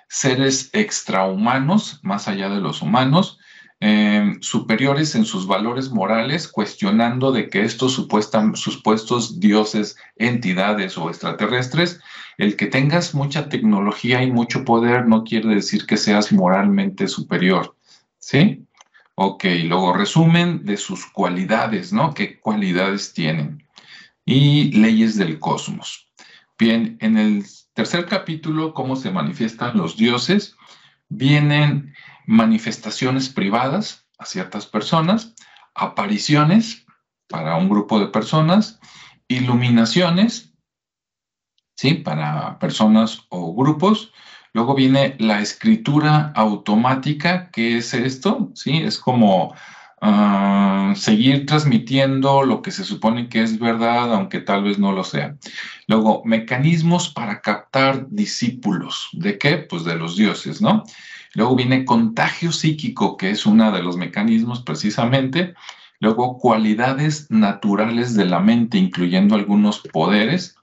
seres 0.10 0.70
extrahumanos, 0.74 2.00
más 2.04 2.28
allá 2.28 2.50
de 2.50 2.62
los 2.62 2.82
humanos, 2.82 3.38
Em, 3.80 4.42
superiores 4.42 5.14
en 5.14 5.24
sus 5.24 5.46
valores 5.46 5.92
morales, 5.92 6.48
cuestionando 6.48 7.32
de 7.32 7.48
que 7.48 7.62
estos 7.62 7.94
supuestos 7.94 9.40
dioses, 9.40 9.98
entidades 10.16 10.98
o 10.98 11.10
extraterrestres, 11.10 12.00
el 12.40 12.56
que 12.56 12.66
tengas 12.66 13.14
mucha 13.14 13.50
tecnología 13.50 14.24
y 14.24 14.32
mucho 14.32 14.66
poder 14.66 15.08
no 15.08 15.24
quiere 15.24 15.54
decir 15.54 15.86
que 15.86 15.98
seas 15.98 16.32
moralmente 16.32 17.08
superior, 17.08 17.76
¿sí? 18.18 18.66
Ok, 19.14 19.46
luego 19.66 19.94
resumen 19.94 20.66
de 20.66 20.78
sus 20.78 21.06
cualidades, 21.06 21.94
¿no? 21.94 22.16
¿Qué 22.16 22.40
cualidades 22.40 23.14
tienen? 23.14 23.64
Y 24.26 24.72
leyes 24.72 25.18
del 25.18 25.38
cosmos. 25.38 26.08
Bien, 26.58 26.98
en 27.00 27.18
el 27.20 27.46
tercer 27.74 28.08
capítulo, 28.08 28.74
cómo 28.74 28.96
se 28.96 29.12
manifiestan 29.12 29.78
los 29.78 29.98
dioses, 29.98 30.56
vienen 31.10 31.94
manifestaciones 32.28 33.30
privadas 33.30 34.06
a 34.20 34.26
ciertas 34.26 34.68
personas, 34.68 35.34
apariciones 35.74 36.86
para 37.28 37.56
un 37.56 37.70
grupo 37.70 38.00
de 38.00 38.08
personas, 38.08 38.80
iluminaciones, 39.28 40.54
¿sí? 41.76 41.96
Para 41.96 42.60
personas 42.60 43.24
o 43.30 43.56
grupos. 43.56 44.12
Luego 44.54 44.76
viene 44.76 45.16
la 45.20 45.42
escritura 45.42 46.32
automática, 46.36 47.50
¿qué 47.52 47.78
es 47.78 47.94
esto? 47.94 48.52
¿Sí? 48.56 48.78
Es 48.78 48.98
como 48.98 49.54
ah, 50.02 50.94
seguir 50.96 51.46
transmitiendo 51.46 52.44
lo 52.44 52.62
que 52.62 52.72
se 52.72 52.84
supone 52.84 53.30
que 53.30 53.44
es 53.44 53.60
verdad, 53.60 54.14
aunque 54.14 54.40
tal 54.40 54.64
vez 54.64 54.80
no 54.80 54.92
lo 54.92 55.04
sea. 55.04 55.38
Luego, 55.88 56.24
mecanismos 56.26 57.10
para 57.10 57.42
captar 57.42 58.08
discípulos. 58.10 59.10
¿De 59.14 59.38
qué? 59.38 59.58
Pues 59.58 59.84
de 59.84 59.96
los 59.96 60.18
dioses, 60.18 60.62
¿no? 60.62 60.84
Luego 61.38 61.56
viene 61.56 61.86
contagio 61.86 62.52
psíquico, 62.52 63.16
que 63.16 63.30
es 63.30 63.46
uno 63.46 63.72
de 63.72 63.84
los 63.84 63.96
mecanismos 63.96 64.64
precisamente. 64.64 65.54
Luego 66.00 66.40
cualidades 66.40 67.30
naturales 67.30 68.16
de 68.16 68.26
la 68.26 68.40
mente, 68.40 68.80
incluyendo 68.80 69.36
algunos 69.36 69.82
poderes. 69.94 70.56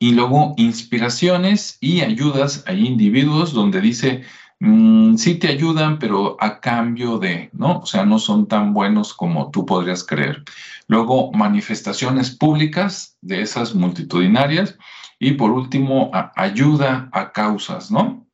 Y 0.00 0.14
luego 0.14 0.54
inspiraciones 0.56 1.78
y 1.80 2.00
ayudas 2.00 2.64
a 2.66 2.72
individuos 2.72 3.52
donde 3.52 3.80
dice, 3.80 4.24
mm, 4.58 5.14
sí 5.18 5.36
te 5.36 5.46
ayudan, 5.46 6.00
pero 6.00 6.36
a 6.40 6.58
cambio 6.58 7.18
de, 7.18 7.50
¿no? 7.52 7.78
O 7.78 7.86
sea, 7.86 8.04
no 8.04 8.18
son 8.18 8.48
tan 8.48 8.74
buenos 8.74 9.14
como 9.14 9.52
tú 9.52 9.64
podrías 9.64 10.02
creer. 10.02 10.42
Luego 10.88 11.30
manifestaciones 11.30 12.32
públicas 12.32 13.16
de 13.20 13.42
esas 13.42 13.72
multitudinarias. 13.72 14.76
Y 15.20 15.34
por 15.34 15.52
último, 15.52 16.10
ayuda 16.34 17.08
a 17.12 17.30
causas, 17.30 17.92
¿no? 17.92 18.27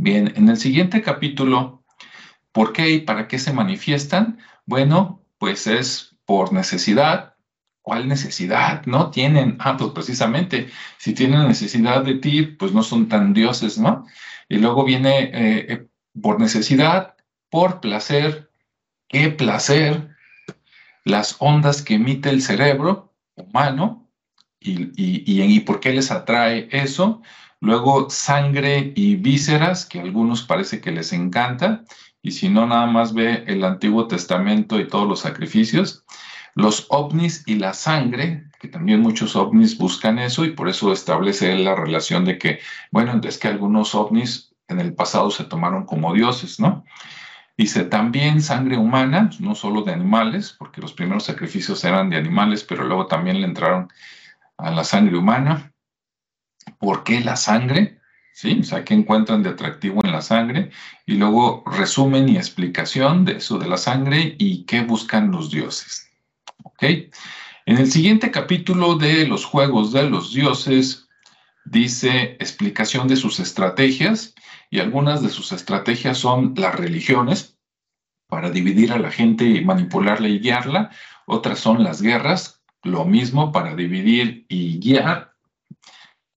Bien, 0.00 0.32
en 0.36 0.48
el 0.48 0.56
siguiente 0.58 1.02
capítulo, 1.02 1.82
¿por 2.52 2.72
qué 2.72 2.88
y 2.88 3.00
para 3.00 3.26
qué 3.26 3.36
se 3.40 3.52
manifiestan? 3.52 4.38
Bueno, 4.64 5.24
pues 5.38 5.66
es 5.66 6.16
por 6.24 6.52
necesidad. 6.52 7.34
¿Cuál 7.82 8.06
necesidad? 8.06 8.86
¿No? 8.86 9.10
Tienen, 9.10 9.56
ah, 9.58 9.76
pues 9.76 9.90
precisamente, 9.90 10.68
si 10.98 11.14
tienen 11.14 11.48
necesidad 11.48 12.04
de 12.04 12.14
ti, 12.14 12.42
pues 12.42 12.72
no 12.72 12.84
son 12.84 13.08
tan 13.08 13.34
dioses, 13.34 13.76
¿no? 13.76 14.06
Y 14.48 14.58
luego 14.58 14.84
viene 14.84 15.24
eh, 15.34 15.66
eh, 15.68 15.88
por 16.22 16.38
necesidad, 16.38 17.16
por 17.50 17.80
placer, 17.80 18.52
qué 19.08 19.30
placer, 19.30 20.10
las 21.02 21.34
ondas 21.40 21.82
que 21.82 21.94
emite 21.94 22.30
el 22.30 22.40
cerebro 22.40 23.16
humano 23.34 24.08
y, 24.60 24.92
y, 24.94 25.42
y 25.42 25.60
por 25.60 25.80
qué 25.80 25.92
les 25.92 26.12
atrae 26.12 26.68
eso, 26.70 27.20
Luego 27.60 28.08
sangre 28.10 28.92
y 28.94 29.16
vísceras, 29.16 29.84
que 29.84 29.98
a 29.98 30.02
algunos 30.02 30.42
parece 30.42 30.80
que 30.80 30.92
les 30.92 31.12
encanta, 31.12 31.84
y 32.22 32.32
si 32.32 32.48
no, 32.48 32.66
nada 32.66 32.86
más 32.86 33.12
ve 33.12 33.44
el 33.46 33.64
Antiguo 33.64 34.06
Testamento 34.06 34.78
y 34.78 34.88
todos 34.88 35.08
los 35.08 35.20
sacrificios. 35.20 36.04
Los 36.54 36.86
ovnis 36.90 37.44
y 37.46 37.54
la 37.54 37.72
sangre, 37.72 38.44
que 38.60 38.68
también 38.68 39.00
muchos 39.00 39.36
ovnis 39.36 39.78
buscan 39.78 40.18
eso 40.18 40.44
y 40.44 40.52
por 40.52 40.68
eso 40.68 40.92
establece 40.92 41.56
la 41.56 41.74
relación 41.74 42.24
de 42.24 42.38
que, 42.38 42.58
bueno, 42.90 43.20
es 43.22 43.38
que 43.38 43.48
algunos 43.48 43.94
ovnis 43.94 44.54
en 44.66 44.80
el 44.80 44.94
pasado 44.94 45.30
se 45.30 45.44
tomaron 45.44 45.84
como 45.86 46.12
dioses, 46.12 46.60
¿no? 46.60 46.84
Dice, 47.56 47.84
también 47.84 48.40
sangre 48.40 48.76
humana, 48.76 49.30
no 49.40 49.54
solo 49.54 49.82
de 49.82 49.92
animales, 49.92 50.54
porque 50.56 50.80
los 50.80 50.92
primeros 50.92 51.24
sacrificios 51.24 51.82
eran 51.84 52.08
de 52.08 52.16
animales, 52.16 52.62
pero 52.62 52.84
luego 52.84 53.06
también 53.06 53.40
le 53.40 53.46
entraron 53.46 53.88
a 54.58 54.70
la 54.70 54.84
sangre 54.84 55.16
humana. 55.16 55.72
¿Por 56.78 57.04
qué 57.04 57.20
la 57.20 57.36
sangre? 57.36 57.98
¿Sí? 58.32 58.58
O 58.60 58.64
sea, 58.64 58.84
¿qué 58.84 58.94
encuentran 58.94 59.42
de 59.42 59.50
atractivo 59.50 60.00
en 60.04 60.12
la 60.12 60.22
sangre? 60.22 60.70
Y 61.06 61.14
luego 61.14 61.64
resumen 61.66 62.28
y 62.28 62.36
explicación 62.36 63.24
de 63.24 63.38
eso 63.38 63.58
de 63.58 63.68
la 63.68 63.76
sangre 63.76 64.36
y 64.38 64.64
qué 64.64 64.82
buscan 64.82 65.32
los 65.32 65.50
dioses. 65.50 66.08
¿Ok? 66.62 66.82
En 67.66 67.78
el 67.78 67.90
siguiente 67.90 68.30
capítulo 68.30 68.94
de 68.94 69.26
los 69.26 69.44
juegos 69.44 69.92
de 69.92 70.08
los 70.08 70.32
dioses, 70.32 71.08
dice 71.64 72.36
explicación 72.40 73.08
de 73.08 73.16
sus 73.16 73.40
estrategias 73.40 74.34
y 74.70 74.78
algunas 74.78 75.22
de 75.22 75.28
sus 75.28 75.52
estrategias 75.52 76.18
son 76.18 76.54
las 76.56 76.74
religiones 76.74 77.58
para 78.28 78.50
dividir 78.50 78.92
a 78.92 78.98
la 78.98 79.10
gente 79.10 79.44
y 79.44 79.64
manipularla 79.64 80.28
y 80.28 80.38
guiarla, 80.38 80.90
otras 81.26 81.58
son 81.58 81.82
las 81.82 82.02
guerras, 82.02 82.62
lo 82.82 83.04
mismo 83.04 83.52
para 83.52 83.74
dividir 83.74 84.46
y 84.48 84.78
guiar. 84.78 85.34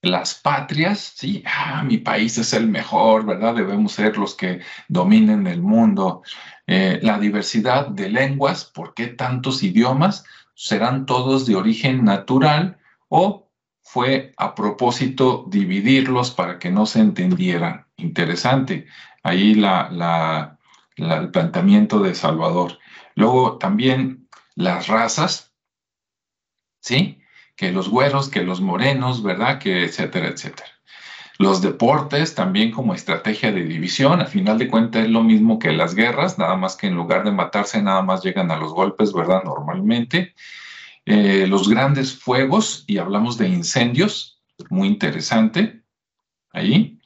Las 0.01 0.36
patrias, 0.36 1.13
sí, 1.15 1.43
ah, 1.46 1.84
mi 1.84 1.98
país 1.98 2.38
es 2.38 2.53
el 2.53 2.67
mejor, 2.67 3.25
¿verdad? 3.25 3.55
Debemos 3.55 3.91
ser 3.91 4.17
los 4.17 4.36
que 4.36 4.62
dominen 4.88 5.46
el 5.48 5.62
mundo. 5.62 6.24
Eh, 6.65 7.00
la 7.03 7.20
diversidad 7.20 7.88
de 7.88 8.10
lenguas, 8.10 8.65
¿por 8.65 8.93
qué 8.93 9.08
tantos 9.08 9.62
idiomas? 9.62 10.24
¿Serán 10.55 11.05
todos 11.05 11.46
de 11.46 11.55
origen 11.55 12.03
natural 12.03 12.79
o 13.10 13.51
fue 13.91 14.31
a 14.38 14.55
propósito 14.55 15.46
dividirlos 15.50 16.31
para 16.31 16.60
que 16.60 16.72
no 16.72 16.86
se 16.86 17.01
entendieran. 17.01 17.88
Interesante. 17.98 18.88
Ahí 19.22 19.53
la, 19.53 20.58
el 20.96 21.31
planteamiento 21.31 22.00
de 22.00 22.15
Salvador. 22.15 22.79
Luego 23.15 23.58
también 23.58 24.29
las 24.55 24.88
razas, 24.88 25.53
¿sí? 26.79 27.21
Que 27.62 27.72
los 27.72 27.89
güeros, 27.89 28.27
que 28.27 28.41
los 28.41 28.60
morenos, 28.60 29.22
¿verdad? 29.22 29.60
Que 29.60 29.84
etcétera, 29.84 30.30
etcétera. 30.30 30.68
Los 31.38 31.62
deportes 31.62 32.34
también 32.34 32.72
como 32.72 32.96
estrategia 32.96 33.51
de 33.51 33.63
división, 33.63 34.20
a 34.20 34.25
final 34.25 34.58
de 34.58 34.68
cuentas 34.68 35.03
es 35.03 35.12
lo 35.12 35.22
mismo 35.22 35.60
que 35.60 35.72
las 35.72 35.94
guerras, 35.94 36.39
nada 36.39 36.56
más 36.56 36.75
que 36.75 36.88
en 36.88 36.96
lugar 36.96 37.24
de 37.24 37.32
matarse, 37.32 37.80
nada 37.80 38.01
más 38.01 38.24
llegan 38.24 38.50
a 38.50 38.58
los 38.58 38.74
golpes, 38.74 39.13
¿verdad? 39.13 39.44
Normalmente. 39.44 40.34
Eh, 41.06 41.46
los 41.48 41.70
grandes 41.70 42.18
fuegos, 42.20 42.84
y 42.88 42.98
hablamos 42.98 43.38
de 43.38 43.50
incendios, 43.50 44.41
muy 44.72 44.88
interesante, 44.88 45.84
ahí. 46.53 46.98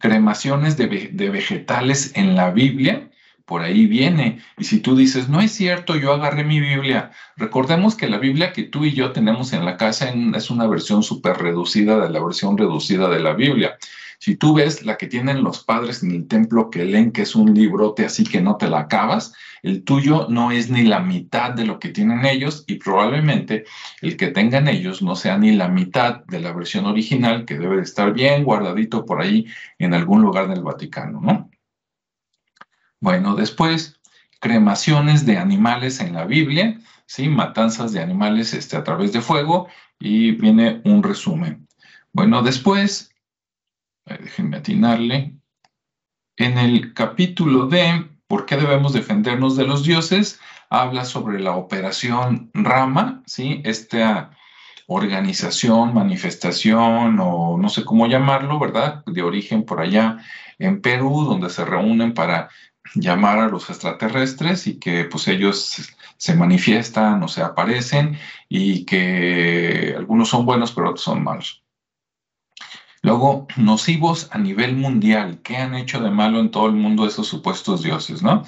Cremaciones 0.00 0.76
de, 0.76 0.88
de 1.12 1.30
vegetales 1.30 2.10
en 2.16 2.34
la 2.34 2.50
Biblia, 2.50 3.09
por 3.50 3.62
ahí 3.62 3.86
viene. 3.86 4.38
Y 4.58 4.64
si 4.64 4.78
tú 4.78 4.94
dices, 4.94 5.28
no 5.28 5.40
es 5.40 5.50
cierto, 5.50 5.96
yo 5.96 6.12
agarré 6.12 6.44
mi 6.44 6.60
Biblia, 6.60 7.10
recordemos 7.36 7.96
que 7.96 8.08
la 8.08 8.18
Biblia 8.18 8.52
que 8.52 8.62
tú 8.62 8.84
y 8.84 8.92
yo 8.92 9.10
tenemos 9.10 9.52
en 9.52 9.64
la 9.64 9.76
casa 9.76 10.08
es 10.36 10.50
una 10.50 10.68
versión 10.68 11.02
súper 11.02 11.38
reducida 11.38 11.98
de 11.98 12.10
la 12.10 12.22
versión 12.22 12.56
reducida 12.56 13.08
de 13.08 13.18
la 13.18 13.32
Biblia. 13.32 13.76
Si 14.20 14.36
tú 14.36 14.54
ves 14.54 14.84
la 14.84 14.96
que 14.96 15.08
tienen 15.08 15.42
los 15.42 15.64
padres 15.64 16.04
en 16.04 16.12
el 16.12 16.28
templo 16.28 16.70
que 16.70 16.84
leen, 16.84 17.10
que 17.10 17.22
es 17.22 17.34
un 17.34 17.52
librote 17.52 18.04
así 18.04 18.22
que 18.22 18.40
no 18.40 18.56
te 18.56 18.68
la 18.68 18.80
acabas, 18.80 19.32
el 19.64 19.82
tuyo 19.82 20.28
no 20.28 20.52
es 20.52 20.70
ni 20.70 20.84
la 20.84 21.00
mitad 21.00 21.50
de 21.50 21.64
lo 21.64 21.80
que 21.80 21.88
tienen 21.88 22.24
ellos 22.26 22.62
y 22.68 22.76
probablemente 22.76 23.64
el 24.00 24.16
que 24.16 24.28
tengan 24.28 24.68
ellos 24.68 25.02
no 25.02 25.16
sea 25.16 25.38
ni 25.38 25.50
la 25.56 25.66
mitad 25.66 26.24
de 26.26 26.38
la 26.38 26.52
versión 26.52 26.86
original 26.86 27.46
que 27.46 27.58
debe 27.58 27.78
de 27.78 27.82
estar 27.82 28.12
bien 28.12 28.44
guardadito 28.44 29.04
por 29.04 29.20
ahí 29.20 29.46
en 29.78 29.92
algún 29.92 30.22
lugar 30.22 30.48
del 30.48 30.62
Vaticano, 30.62 31.20
¿no? 31.20 31.50
Bueno, 33.00 33.34
después, 33.34 34.00
cremaciones 34.40 35.26
de 35.26 35.38
animales 35.38 36.00
en 36.00 36.14
la 36.14 36.24
Biblia, 36.24 36.78
¿sí? 37.06 37.28
Matanzas 37.28 37.92
de 37.92 38.00
animales 38.00 38.54
este, 38.54 38.76
a 38.76 38.84
través 38.84 39.12
de 39.12 39.20
fuego 39.20 39.68
y 39.98 40.32
viene 40.32 40.80
un 40.84 41.02
resumen. 41.02 41.66
Bueno, 42.12 42.42
después 42.42 43.10
déjenme 44.04 44.58
atinarle. 44.58 45.36
En 46.36 46.58
el 46.58 46.94
capítulo 46.94 47.66
de 47.66 48.08
¿Por 48.30 48.46
qué 48.46 48.56
debemos 48.56 48.92
defendernos 48.92 49.56
de 49.56 49.66
los 49.66 49.82
dioses? 49.82 50.38
Habla 50.70 51.04
sobre 51.04 51.40
la 51.40 51.56
operación 51.56 52.48
Rama, 52.54 53.24
¿sí? 53.26 53.60
Esta 53.64 54.30
organización, 54.86 55.92
manifestación 55.94 57.18
o 57.18 57.58
no 57.58 57.68
sé 57.68 57.84
cómo 57.84 58.06
llamarlo, 58.06 58.60
¿verdad? 58.60 59.02
De 59.06 59.22
origen 59.22 59.64
por 59.64 59.80
allá 59.80 60.18
en 60.60 60.80
Perú, 60.80 61.24
donde 61.24 61.50
se 61.50 61.64
reúnen 61.64 62.14
para 62.14 62.50
llamar 62.94 63.38
a 63.38 63.48
los 63.48 63.70
extraterrestres 63.70 64.66
y 64.66 64.78
que 64.78 65.04
pues 65.04 65.28
ellos 65.28 65.94
se 66.16 66.34
manifiestan 66.34 67.22
o 67.22 67.28
se 67.28 67.42
aparecen 67.42 68.18
y 68.48 68.84
que 68.84 69.94
algunos 69.96 70.28
son 70.28 70.44
buenos 70.44 70.72
pero 70.72 70.90
otros 70.90 71.04
son 71.04 71.22
malos. 71.22 71.62
Luego, 73.02 73.46
nocivos 73.56 74.28
a 74.30 74.38
nivel 74.38 74.76
mundial. 74.76 75.40
¿Qué 75.42 75.56
han 75.56 75.74
hecho 75.74 76.00
de 76.00 76.10
malo 76.10 76.38
en 76.38 76.50
todo 76.50 76.66
el 76.66 76.74
mundo 76.74 77.06
esos 77.06 77.28
supuestos 77.28 77.82
dioses, 77.82 78.22
no? 78.22 78.44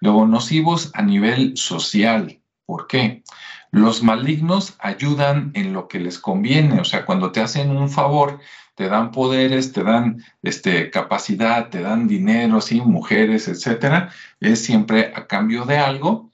Luego, 0.00 0.26
nocivos 0.26 0.90
a 0.94 1.02
nivel 1.02 1.56
social. 1.56 2.40
¿Por 2.66 2.86
qué? 2.86 3.24
Los 3.72 4.04
malignos 4.04 4.76
ayudan 4.78 5.50
en 5.54 5.72
lo 5.72 5.88
que 5.88 5.98
les 5.98 6.20
conviene. 6.20 6.80
O 6.80 6.84
sea, 6.84 7.04
cuando 7.04 7.32
te 7.32 7.40
hacen 7.40 7.70
un 7.70 7.90
favor, 7.90 8.38
te 8.76 8.88
dan 8.88 9.10
poderes, 9.10 9.72
te 9.72 9.82
dan 9.82 10.22
este, 10.42 10.90
capacidad, 10.90 11.68
te 11.70 11.80
dan 11.80 12.06
dinero, 12.06 12.60
¿sí? 12.60 12.80
mujeres, 12.80 13.48
etcétera. 13.48 14.12
Es 14.38 14.64
siempre 14.64 15.12
a 15.14 15.26
cambio 15.26 15.64
de 15.64 15.78
algo, 15.78 16.30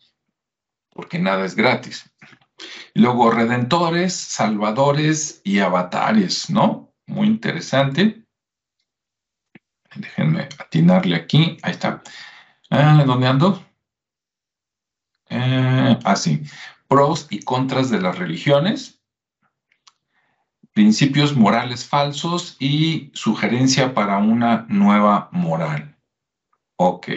porque 0.90 1.18
nada 1.18 1.44
es 1.46 1.54
gratis. 1.54 2.10
Luego, 2.94 3.30
redentores, 3.30 4.12
salvadores 4.14 5.40
y 5.44 5.60
avatares, 5.60 6.50
¿no? 6.50 6.92
muy 7.06 7.26
interesante. 7.26 8.24
Déjenme 9.94 10.48
atinarle 10.58 11.16
aquí. 11.16 11.58
Ahí 11.62 11.72
está. 11.72 12.02
Ah, 12.70 13.04
¿Dónde 13.06 13.26
ando? 13.26 13.64
Eh, 15.28 15.98
ah, 16.04 16.16
sí. 16.16 16.42
Pros 16.88 17.26
y 17.30 17.40
contras 17.40 17.90
de 17.90 18.00
las 18.00 18.18
religiones. 18.18 19.01
Principios 20.74 21.36
morales 21.36 21.86
falsos 21.86 22.56
y 22.58 23.10
sugerencia 23.12 23.92
para 23.92 24.18
una 24.18 24.64
nueva 24.68 25.28
moral. 25.30 25.91
Ok. 26.84 27.08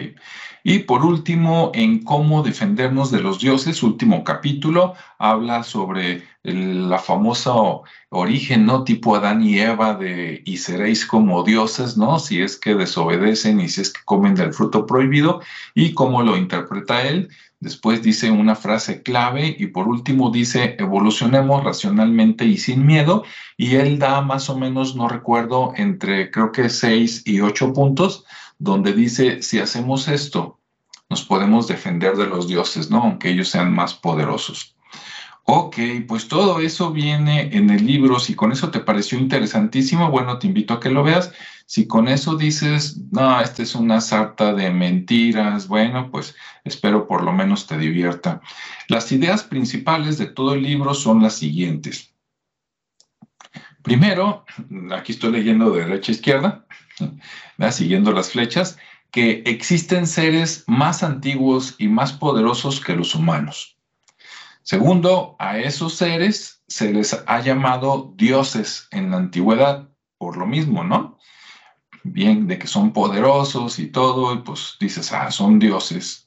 Y 0.62 0.80
por 0.80 1.04
último, 1.04 1.72
en 1.74 2.04
cómo 2.04 2.42
defendernos 2.42 3.10
de 3.10 3.20
los 3.20 3.40
dioses, 3.40 3.82
último 3.82 4.22
capítulo, 4.22 4.94
habla 5.18 5.64
sobre 5.64 6.22
la 6.42 6.98
famosa 6.98 7.52
origen, 8.10 8.66
¿no? 8.66 8.84
Tipo 8.84 9.16
Adán 9.16 9.42
y 9.42 9.58
Eva 9.58 9.94
de 9.94 10.42
y 10.44 10.56
seréis 10.58 11.04
como 11.04 11.42
dioses, 11.42 11.96
¿no? 11.96 12.18
Si 12.20 12.40
es 12.40 12.56
que 12.56 12.74
desobedecen 12.74 13.60
y 13.60 13.68
si 13.68 13.80
es 13.80 13.92
que 13.92 14.00
comen 14.04 14.34
del 14.36 14.52
fruto 14.52 14.86
prohibido 14.86 15.40
y 15.74 15.94
cómo 15.94 16.22
lo 16.22 16.36
interpreta 16.36 17.02
él. 17.08 17.28
Después 17.58 18.02
dice 18.02 18.30
una 18.30 18.54
frase 18.54 19.02
clave 19.02 19.56
y 19.58 19.68
por 19.68 19.88
último 19.88 20.30
dice 20.30 20.76
evolucionemos 20.78 21.64
racionalmente 21.64 22.44
y 22.44 22.58
sin 22.58 22.84
miedo 22.86 23.24
y 23.56 23.76
él 23.76 23.98
da 23.98 24.20
más 24.20 24.50
o 24.50 24.58
menos, 24.58 24.94
no 24.94 25.08
recuerdo, 25.08 25.72
entre 25.76 26.30
creo 26.30 26.52
que 26.52 26.68
seis 26.68 27.22
y 27.24 27.40
ocho 27.40 27.72
puntos 27.72 28.24
donde 28.58 28.92
dice, 28.92 29.42
si 29.42 29.58
hacemos 29.58 30.08
esto, 30.08 30.58
nos 31.08 31.24
podemos 31.24 31.68
defender 31.68 32.16
de 32.16 32.26
los 32.26 32.48
dioses, 32.48 32.90
¿no? 32.90 33.02
Aunque 33.02 33.30
ellos 33.30 33.48
sean 33.48 33.72
más 33.74 33.94
poderosos. 33.94 34.76
Ok, 35.48 35.76
pues 36.08 36.26
todo 36.26 36.58
eso 36.58 36.90
viene 36.90 37.56
en 37.56 37.70
el 37.70 37.86
libro. 37.86 38.18
Si 38.18 38.34
con 38.34 38.50
eso 38.50 38.70
te 38.70 38.80
pareció 38.80 39.16
interesantísimo, 39.16 40.10
bueno, 40.10 40.40
te 40.40 40.48
invito 40.48 40.74
a 40.74 40.80
que 40.80 40.90
lo 40.90 41.04
veas. 41.04 41.32
Si 41.66 41.86
con 41.86 42.08
eso 42.08 42.36
dices, 42.36 42.98
no, 43.12 43.40
esta 43.40 43.62
es 43.62 43.76
una 43.76 44.00
sarta 44.00 44.52
de 44.54 44.70
mentiras, 44.70 45.68
bueno, 45.68 46.10
pues 46.10 46.34
espero 46.64 47.06
por 47.06 47.22
lo 47.22 47.32
menos 47.32 47.66
te 47.68 47.78
divierta. 47.78 48.40
Las 48.88 49.10
ideas 49.12 49.44
principales 49.44 50.18
de 50.18 50.26
todo 50.26 50.54
el 50.54 50.62
libro 50.62 50.94
son 50.94 51.22
las 51.22 51.34
siguientes. 51.34 52.12
Primero, 53.82 54.44
aquí 54.96 55.12
estoy 55.12 55.30
leyendo 55.30 55.70
de 55.70 55.84
derecha 55.84 56.10
a 56.10 56.14
izquierda, 56.14 56.65
siguiendo 57.70 58.12
las 58.12 58.30
flechas, 58.30 58.78
que 59.10 59.42
existen 59.46 60.06
seres 60.06 60.64
más 60.66 61.02
antiguos 61.02 61.74
y 61.78 61.88
más 61.88 62.12
poderosos 62.12 62.80
que 62.80 62.94
los 62.94 63.14
humanos. 63.14 63.76
Segundo, 64.62 65.36
a 65.38 65.58
esos 65.58 65.94
seres 65.94 66.62
se 66.66 66.92
les 66.92 67.22
ha 67.26 67.40
llamado 67.40 68.12
dioses 68.16 68.88
en 68.90 69.10
la 69.10 69.18
antigüedad, 69.18 69.88
por 70.18 70.36
lo 70.36 70.46
mismo, 70.46 70.82
¿no? 70.82 71.18
Bien, 72.02 72.46
de 72.46 72.58
que 72.58 72.66
son 72.66 72.92
poderosos 72.92 73.78
y 73.78 73.86
todo, 73.86 74.34
y 74.34 74.38
pues 74.38 74.76
dices, 74.80 75.12
ah, 75.12 75.30
son 75.30 75.58
dioses. 75.58 76.26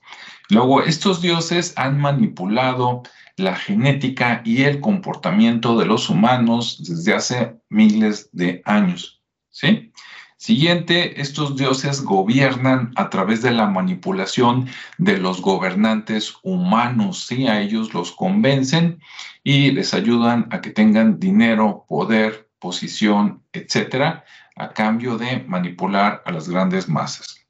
Luego, 0.49 0.81
estos 0.81 1.21
dioses 1.21 1.73
han 1.75 1.99
manipulado 1.99 3.03
la 3.35 3.55
genética 3.55 4.41
y 4.43 4.63
el 4.63 4.79
comportamiento 4.79 5.77
de 5.77 5.85
los 5.85 6.09
humanos 6.09 6.83
desde 6.87 7.13
hace 7.13 7.59
miles 7.69 8.29
de 8.31 8.61
años, 8.65 9.21
¿sí? 9.49 9.91
Siguiente, 10.39 11.19
estos 11.19 11.57
dioses 11.57 12.01
gobiernan 12.01 12.93
a 12.95 13.09
través 13.09 13.41
de 13.41 13.51
la 13.51 13.67
manipulación 13.67 14.69
de 14.97 15.17
los 15.17 15.41
gobernantes 15.41 16.33
humanos, 16.43 17.25
¿sí? 17.27 17.47
A 17.47 17.59
ellos 17.59 17.93
los 17.93 18.13
convencen 18.13 19.01
y 19.43 19.71
les 19.71 19.93
ayudan 19.93 20.47
a 20.51 20.61
que 20.61 20.69
tengan 20.69 21.19
dinero, 21.19 21.85
poder, 21.89 22.49
posición, 22.57 23.43
etcétera, 23.51 24.23
a 24.55 24.69
cambio 24.69 25.17
de 25.17 25.43
manipular 25.45 26.23
a 26.25 26.31
las 26.31 26.47
grandes 26.47 26.87
masas. 26.87 27.45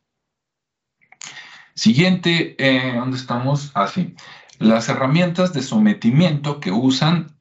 Siguiente, 1.75 2.55
eh, 2.57 2.95
¿dónde 2.95 3.17
estamos? 3.17 3.69
Así. 3.75 4.15
Ah, 4.17 4.23
las 4.57 4.89
herramientas 4.89 5.53
de 5.53 5.61
sometimiento 5.61 6.59
que 6.59 6.71
usan 6.71 7.37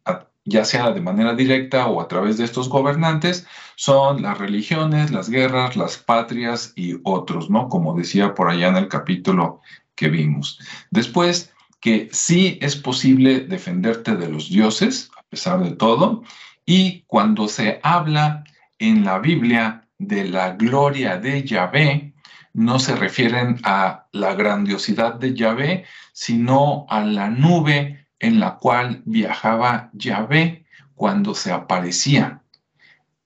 ya 0.48 0.64
sea 0.64 0.90
de 0.90 1.00
manera 1.00 1.34
directa 1.34 1.86
o 1.86 2.00
a 2.00 2.08
través 2.08 2.38
de 2.38 2.44
estos 2.44 2.68
gobernantes, 2.68 3.46
son 3.76 4.22
las 4.22 4.38
religiones, 4.38 5.10
las 5.10 5.28
guerras, 5.28 5.76
las 5.76 5.98
patrias 5.98 6.72
y 6.74 6.96
otros, 7.04 7.50
¿no? 7.50 7.68
Como 7.68 7.94
decía 7.96 8.34
por 8.34 8.48
allá 8.48 8.68
en 8.68 8.76
el 8.76 8.88
capítulo 8.88 9.60
que 9.94 10.08
vimos. 10.08 10.58
Después, 10.90 11.52
que 11.80 12.08
sí 12.12 12.58
es 12.60 12.76
posible 12.76 13.40
defenderte 13.40 14.16
de 14.16 14.28
los 14.28 14.48
dioses, 14.48 15.10
a 15.16 15.22
pesar 15.22 15.60
de 15.62 15.72
todo, 15.72 16.22
y 16.64 17.02
cuando 17.06 17.48
se 17.48 17.80
habla 17.82 18.44
en 18.78 19.04
la 19.04 19.18
Biblia 19.18 19.86
de 19.98 20.24
la 20.24 20.50
gloria 20.52 21.18
de 21.18 21.44
Yahvé, 21.44 22.14
no 22.52 22.78
se 22.78 22.96
refieren 22.96 23.60
a 23.64 24.06
la 24.12 24.34
grandiosidad 24.34 25.14
de 25.14 25.34
Yahvé, 25.34 25.84
sino 26.12 26.86
a 26.88 27.00
la 27.04 27.28
nube 27.30 27.97
en 28.20 28.40
la 28.40 28.56
cual 28.56 29.02
viajaba 29.04 29.90
Yahvé 29.92 30.66
cuando 30.94 31.34
se 31.34 31.52
aparecía. 31.52 32.42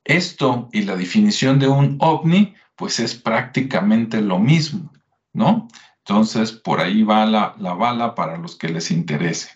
Esto 0.05 0.69
y 0.73 0.83
la 0.83 0.97
definición 0.97 1.59
de 1.59 1.69
un 1.69 1.97
ovni, 2.01 2.55
pues 2.77 3.01
es 3.01 3.15
prácticamente 3.15 4.21
lo 4.21 4.39
mismo, 4.39 4.93
¿no? 5.33 5.69
Entonces, 5.99 6.53
por 6.53 6.81
ahí 6.81 7.05
va 7.05 7.25
la, 7.27 7.55
la 7.59 7.75
bala 7.75 8.15
para 8.15 8.37
los 8.37 8.57
que 8.57 8.69
les 8.69 8.91
interese. 8.91 9.51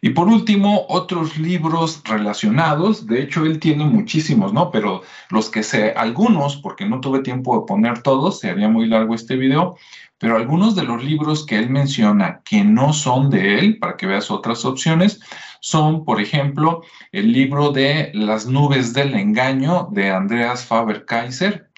Y 0.00 0.10
por 0.10 0.28
último, 0.28 0.84
otros 0.88 1.38
libros 1.38 2.02
relacionados, 2.04 3.06
de 3.06 3.22
hecho 3.22 3.44
él 3.44 3.58
tiene 3.58 3.84
muchísimos, 3.84 4.52
¿no? 4.52 4.70
Pero 4.70 5.02
los 5.30 5.48
que 5.48 5.62
sé, 5.62 5.92
algunos, 5.92 6.56
porque 6.56 6.84
no 6.84 7.00
tuve 7.00 7.20
tiempo 7.20 7.58
de 7.58 7.66
poner 7.66 8.02
todos, 8.02 8.40
se 8.40 8.50
haría 8.50 8.68
muy 8.68 8.86
largo 8.86 9.14
este 9.14 9.36
video, 9.36 9.76
pero 10.18 10.36
algunos 10.36 10.74
de 10.74 10.84
los 10.84 11.04
libros 11.04 11.44
que 11.44 11.58
él 11.58 11.68
menciona 11.68 12.40
que 12.44 12.64
no 12.64 12.92
son 12.92 13.28
de 13.30 13.58
él, 13.58 13.78
para 13.78 13.96
que 13.96 14.06
veas 14.06 14.30
otras 14.30 14.64
opciones, 14.64 15.20
son, 15.60 16.04
por 16.04 16.20
ejemplo, 16.20 16.82
el 17.12 17.32
libro 17.32 17.70
de 17.70 18.10
Las 18.14 18.46
nubes 18.46 18.94
del 18.94 19.14
engaño 19.14 19.88
de 19.92 20.10
Andreas 20.10 20.64
Faber-Kaiser, 20.64 21.68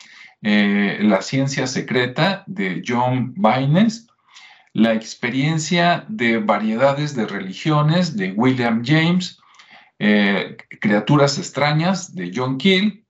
eh, 0.43 0.99
La 1.03 1.23
ciencia 1.23 1.67
secreta 1.67 2.45
de 2.47 2.83
John 2.87 3.35
Baines, 3.37 4.07
La 4.73 4.95
experiencia 4.95 6.05
de 6.09 6.39
variedades 6.39 7.17
de 7.17 7.27
religiones 7.27 8.17
de 8.17 8.33
William 8.33 8.83
James, 8.85 9.41
eh, 9.99 10.57
Criaturas 10.81 11.39
extrañas 11.39 12.15
de 12.15 12.31
John 12.33 12.57
Keel, 12.59 13.05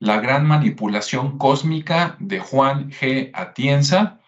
La 0.00 0.20
gran 0.20 0.46
manipulación 0.46 1.38
cósmica 1.38 2.16
de 2.18 2.40
Juan 2.40 2.90
G. 2.90 3.30
Atienza, 3.32 4.19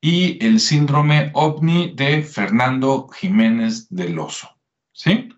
y 0.00 0.44
el 0.44 0.60
síndrome 0.60 1.30
ovni 1.34 1.92
de 1.94 2.22
Fernando 2.22 3.08
Jiménez 3.08 3.88
del 3.88 4.18
Oso. 4.18 4.48
¿Sí? 4.92 5.28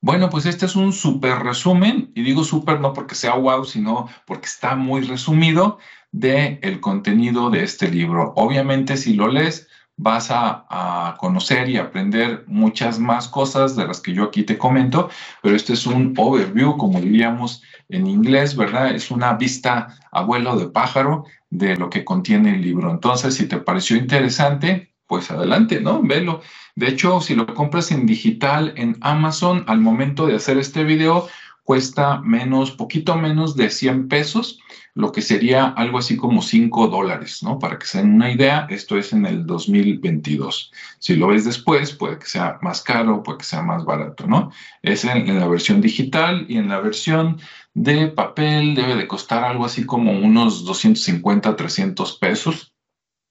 Bueno, 0.00 0.30
pues 0.30 0.46
este 0.46 0.66
es 0.66 0.76
un 0.76 0.92
súper 0.92 1.38
resumen, 1.40 2.12
y 2.14 2.22
digo 2.22 2.44
súper 2.44 2.80
no 2.80 2.92
porque 2.92 3.14
sea 3.14 3.34
wow, 3.34 3.64
sino 3.64 4.08
porque 4.26 4.46
está 4.46 4.76
muy 4.76 5.00
resumido 5.02 5.78
del 6.12 6.58
el 6.62 6.80
contenido 6.80 7.50
de 7.50 7.64
este 7.64 7.90
libro. 7.90 8.32
Obviamente, 8.36 8.96
si 8.96 9.14
lo 9.14 9.28
lees, 9.28 9.68
vas 9.96 10.28
a, 10.30 11.14
conocer 11.18 11.68
y 11.70 11.78
aprender 11.78 12.44
muchas 12.46 12.98
más 12.98 13.28
cosas 13.28 13.74
de 13.76 13.86
las 13.86 14.00
que 14.00 14.12
yo 14.12 14.24
aquí 14.24 14.42
te 14.42 14.58
comento, 14.58 15.08
pero 15.42 15.56
este 15.56 15.72
es 15.72 15.86
un 15.86 16.14
overview, 16.16 16.76
como 16.76 17.00
diríamos 17.00 17.62
en 17.88 18.06
inglés, 18.06 18.54
¿verdad? 18.56 18.94
Es 18.94 19.10
una 19.10 19.32
vista 19.34 19.88
abuelo 20.12 20.56
de 20.56 20.66
pájaro 20.66 21.24
de 21.50 21.76
lo 21.76 21.88
que 21.88 22.04
contiene 22.04 22.54
el 22.54 22.62
libro. 22.62 22.90
Entonces, 22.90 23.34
si 23.34 23.46
te 23.48 23.56
pareció 23.56 23.96
interesante, 23.96 24.92
pues 25.06 25.30
adelante, 25.30 25.80
¿no? 25.80 26.02
Velo. 26.02 26.42
De 26.74 26.88
hecho, 26.88 27.20
si 27.20 27.34
lo 27.34 27.46
compras 27.46 27.90
en 27.90 28.06
digital 28.06 28.74
en 28.76 28.96
Amazon, 29.00 29.64
al 29.66 29.80
momento 29.80 30.26
de 30.26 30.36
hacer 30.36 30.58
este 30.58 30.84
video, 30.84 31.28
cuesta 31.66 32.20
menos, 32.20 32.70
poquito 32.70 33.16
menos 33.16 33.56
de 33.56 33.70
100 33.70 34.06
pesos, 34.06 34.60
lo 34.94 35.10
que 35.10 35.20
sería 35.20 35.66
algo 35.66 35.98
así 35.98 36.16
como 36.16 36.40
5 36.40 36.86
dólares, 36.86 37.42
¿no? 37.42 37.58
Para 37.58 37.76
que 37.76 37.86
se 37.86 37.98
den 37.98 38.14
una 38.14 38.30
idea, 38.30 38.68
esto 38.70 38.96
es 38.96 39.12
en 39.12 39.26
el 39.26 39.44
2022. 39.44 40.70
Si 41.00 41.16
lo 41.16 41.26
ves 41.26 41.44
después, 41.44 41.92
puede 41.92 42.20
que 42.20 42.26
sea 42.26 42.58
más 42.62 42.82
caro, 42.82 43.24
puede 43.24 43.38
que 43.38 43.44
sea 43.44 43.62
más 43.62 43.84
barato, 43.84 44.28
¿no? 44.28 44.52
Es 44.80 45.04
en, 45.04 45.28
en 45.28 45.40
la 45.40 45.48
versión 45.48 45.80
digital 45.80 46.46
y 46.48 46.56
en 46.56 46.68
la 46.68 46.78
versión 46.78 47.40
de 47.74 48.06
papel 48.06 48.76
debe 48.76 48.94
de 48.94 49.08
costar 49.08 49.42
algo 49.42 49.64
así 49.64 49.84
como 49.84 50.12
unos 50.12 50.64
250, 50.64 51.56
300 51.56 52.16
pesos, 52.18 52.72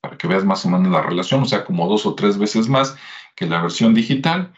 para 0.02 0.17
que 0.17 0.28
veas 0.28 0.43
más 0.43 0.65
o 0.65 0.69
menos 0.69 0.91
la 0.91 1.02
relación, 1.02 1.41
o 1.41 1.45
sea, 1.45 1.63
como 1.63 1.88
dos 1.88 2.06
o 2.06 2.15
tres 2.15 2.38
veces 2.38 2.67
más 2.67 2.98
que 3.34 3.48
la 3.48 3.62
versión 3.62 3.93
digital. 3.93 4.54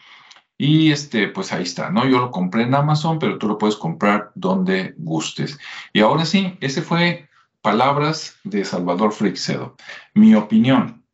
Y 0.58 0.90
este, 0.90 1.28
pues 1.28 1.52
ahí 1.52 1.62
está, 1.62 1.90
¿no? 1.90 2.04
Yo 2.04 2.18
lo 2.18 2.32
compré 2.32 2.64
en 2.64 2.74
Amazon, 2.74 3.20
pero 3.20 3.38
tú 3.38 3.46
lo 3.46 3.58
puedes 3.58 3.76
comprar 3.76 4.32
donde 4.34 4.94
gustes. 4.98 5.56
Y 5.92 6.00
ahora 6.00 6.26
sí, 6.26 6.58
ese 6.60 6.82
fue 6.82 7.28
palabras 7.62 8.36
de 8.42 8.64
Salvador 8.64 9.12
Frixedo. 9.12 9.76
Mi 10.14 10.34
opinión. 10.34 11.04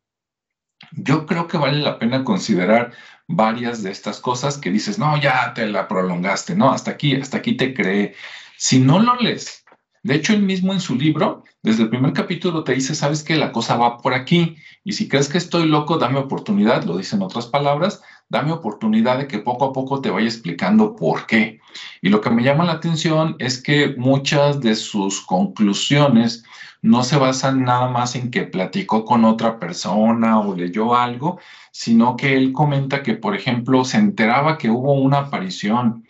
Yo 0.92 1.26
creo 1.26 1.46
que 1.46 1.58
vale 1.58 1.80
la 1.80 1.98
pena 1.98 2.24
considerar 2.24 2.92
varias 3.26 3.82
de 3.82 3.90
estas 3.90 4.18
cosas 4.20 4.56
que 4.56 4.70
dices, 4.70 4.98
no, 4.98 5.16
ya 5.20 5.52
te 5.54 5.66
la 5.66 5.88
prolongaste, 5.88 6.54
no, 6.54 6.72
hasta 6.72 6.92
aquí, 6.92 7.14
hasta 7.14 7.38
aquí 7.38 7.56
te 7.56 7.74
creé. 7.74 8.14
Si 8.56 8.78
no 8.78 8.98
lo 8.98 9.16
lees, 9.16 9.64
de 10.04 10.14
hecho, 10.14 10.34
él 10.34 10.42
mismo 10.42 10.74
en 10.74 10.80
su 10.80 10.96
libro, 10.96 11.44
desde 11.62 11.84
el 11.84 11.88
primer 11.88 12.12
capítulo 12.12 12.62
te 12.62 12.74
dice, 12.74 12.94
sabes 12.94 13.22
que 13.24 13.36
la 13.36 13.52
cosa 13.52 13.76
va 13.76 13.96
por 13.96 14.12
aquí, 14.12 14.56
y 14.84 14.92
si 14.92 15.08
crees 15.08 15.30
que 15.30 15.38
estoy 15.38 15.66
loco, 15.66 15.96
dame 15.96 16.18
oportunidad, 16.18 16.84
lo 16.84 16.98
dice 16.98 17.16
en 17.16 17.22
otras 17.22 17.46
palabras, 17.46 18.02
dame 18.28 18.52
oportunidad 18.52 19.18
de 19.18 19.26
que 19.26 19.38
poco 19.38 19.66
a 19.66 19.72
poco 19.72 20.00
te 20.00 20.10
vaya 20.10 20.26
explicando 20.26 20.96
por 20.96 21.26
qué. 21.26 21.60
Y 22.02 22.08
lo 22.08 22.20
que 22.20 22.30
me 22.30 22.42
llama 22.42 22.64
la 22.64 22.72
atención 22.72 23.36
es 23.38 23.62
que 23.62 23.94
muchas 23.96 24.60
de 24.60 24.74
sus 24.74 25.20
conclusiones 25.20 26.44
no 26.82 27.02
se 27.02 27.16
basan 27.16 27.64
nada 27.64 27.88
más 27.88 28.14
en 28.14 28.30
que 28.30 28.42
platicó 28.42 29.04
con 29.04 29.24
otra 29.24 29.58
persona 29.58 30.38
o 30.40 30.54
leyó 30.54 30.94
algo, 30.94 31.38
sino 31.70 32.16
que 32.16 32.36
él 32.36 32.52
comenta 32.52 33.02
que, 33.02 33.14
por 33.14 33.34
ejemplo, 33.34 33.84
se 33.84 33.96
enteraba 33.96 34.58
que 34.58 34.70
hubo 34.70 34.92
una 34.94 35.18
aparición 35.18 36.04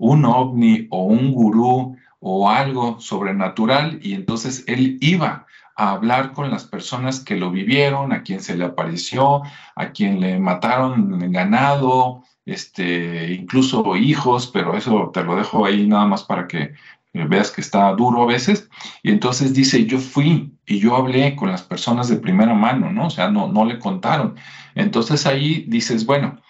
un 0.00 0.24
ovni 0.24 0.88
o 0.90 1.04
un 1.04 1.32
gurú 1.32 1.96
o 2.20 2.48
algo 2.48 2.98
sobrenatural 3.00 3.98
y 4.02 4.14
entonces 4.14 4.64
él 4.66 4.96
iba 5.00 5.46
a 5.80 5.92
hablar 5.92 6.32
con 6.32 6.50
las 6.50 6.64
personas 6.64 7.20
que 7.20 7.36
lo 7.36 7.50
vivieron, 7.50 8.12
a 8.12 8.22
quien 8.22 8.40
se 8.40 8.54
le 8.54 8.66
apareció, 8.66 9.40
a 9.74 9.92
quien 9.92 10.20
le 10.20 10.38
mataron 10.38 11.32
ganado, 11.32 12.22
este, 12.44 13.32
incluso 13.32 13.96
hijos, 13.96 14.50
pero 14.52 14.76
eso 14.76 15.10
te 15.14 15.24
lo 15.24 15.36
dejo 15.36 15.64
ahí 15.64 15.86
nada 15.86 16.04
más 16.04 16.22
para 16.24 16.46
que 16.46 16.74
veas 17.14 17.50
que 17.50 17.62
está 17.62 17.90
duro 17.94 18.24
a 18.24 18.26
veces. 18.26 18.68
Y 19.02 19.10
entonces 19.10 19.54
dice, 19.54 19.86
yo 19.86 19.98
fui 19.98 20.52
y 20.66 20.80
yo 20.80 20.96
hablé 20.96 21.34
con 21.34 21.50
las 21.50 21.62
personas 21.62 22.08
de 22.08 22.16
primera 22.16 22.52
mano, 22.52 22.92
¿no? 22.92 23.06
O 23.06 23.10
sea, 23.10 23.30
no, 23.30 23.48
no 23.48 23.64
le 23.64 23.78
contaron. 23.78 24.36
Entonces 24.74 25.26
ahí 25.26 25.64
dices, 25.66 26.04
bueno, 26.04 26.42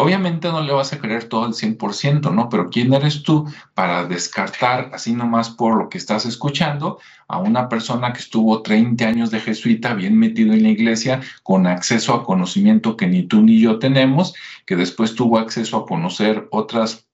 Obviamente 0.00 0.48
no 0.48 0.60
le 0.62 0.72
vas 0.72 0.92
a 0.92 1.00
creer 1.00 1.24
todo 1.24 1.44
el 1.46 1.54
100%, 1.54 2.32
¿no? 2.32 2.48
Pero 2.48 2.70
¿quién 2.70 2.94
eres 2.94 3.24
tú 3.24 3.46
para 3.74 4.04
descartar, 4.04 4.90
así 4.92 5.12
nomás 5.12 5.50
por 5.50 5.76
lo 5.76 5.88
que 5.88 5.98
estás 5.98 6.24
escuchando, 6.24 7.00
a 7.26 7.38
una 7.38 7.68
persona 7.68 8.12
que 8.12 8.20
estuvo 8.20 8.62
30 8.62 9.04
años 9.04 9.32
de 9.32 9.40
jesuita, 9.40 9.94
bien 9.94 10.16
metido 10.16 10.52
en 10.52 10.62
la 10.62 10.68
iglesia, 10.68 11.20
con 11.42 11.66
acceso 11.66 12.14
a 12.14 12.24
conocimiento 12.24 12.96
que 12.96 13.08
ni 13.08 13.24
tú 13.24 13.42
ni 13.42 13.58
yo 13.58 13.80
tenemos, 13.80 14.34
que 14.66 14.76
después 14.76 15.16
tuvo 15.16 15.36
acceso 15.36 15.78
a 15.78 15.86
conocer 15.86 16.46
otras 16.52 17.08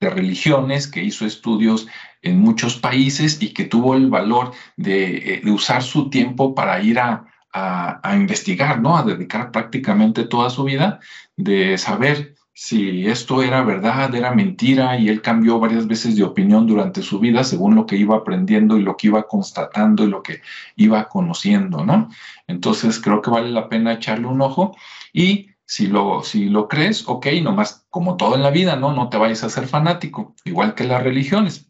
religiones, 0.00 0.88
que 0.88 1.04
hizo 1.04 1.24
estudios 1.24 1.86
en 2.20 2.40
muchos 2.40 2.76
países 2.78 3.40
y 3.40 3.54
que 3.54 3.64
tuvo 3.64 3.94
el 3.94 4.10
valor 4.10 4.50
de, 4.76 5.34
eh, 5.34 5.40
de 5.44 5.50
usar 5.52 5.84
su 5.84 6.10
tiempo 6.10 6.52
para 6.52 6.82
ir 6.82 6.98
a, 6.98 7.26
a, 7.56 8.14
investigar, 8.16 8.80
¿no? 8.80 8.96
A 8.96 9.02
dedicar 9.02 9.50
prácticamente 9.50 10.24
toda 10.24 10.50
su 10.50 10.64
vida 10.64 11.00
de 11.36 11.78
saber 11.78 12.34
si 12.58 13.06
esto 13.06 13.42
era 13.42 13.62
verdad, 13.62 14.14
era 14.14 14.34
mentira, 14.34 14.98
y 14.98 15.10
él 15.10 15.20
cambió 15.20 15.58
varias 15.58 15.86
veces 15.86 16.16
de 16.16 16.24
opinión 16.24 16.66
durante 16.66 17.02
su 17.02 17.18
vida 17.20 17.44
según 17.44 17.74
lo 17.74 17.84
que 17.84 17.96
iba 17.96 18.16
aprendiendo 18.16 18.78
y 18.78 18.82
lo 18.82 18.96
que 18.96 19.08
iba 19.08 19.28
constatando 19.28 20.04
y 20.04 20.06
lo 20.08 20.22
que 20.22 20.40
iba 20.76 21.06
conociendo, 21.06 21.84
¿no? 21.84 22.08
Entonces 22.46 22.98
creo 22.98 23.20
que 23.20 23.30
vale 23.30 23.50
la 23.50 23.68
pena 23.68 23.92
echarle 23.92 24.26
un 24.26 24.40
ojo 24.40 24.74
y 25.12 25.50
si 25.66 25.88
lo, 25.88 26.22
si 26.22 26.46
lo 26.46 26.66
crees, 26.66 27.06
ok, 27.06 27.26
nomás 27.42 27.86
como 27.90 28.16
todo 28.16 28.36
en 28.36 28.42
la 28.42 28.50
vida, 28.50 28.76
¿no? 28.76 28.94
No 28.94 29.10
te 29.10 29.18
vayas 29.18 29.44
a 29.44 29.50
ser 29.50 29.66
fanático, 29.66 30.34
igual 30.44 30.74
que 30.74 30.84
las 30.84 31.02
religiones. 31.02 31.68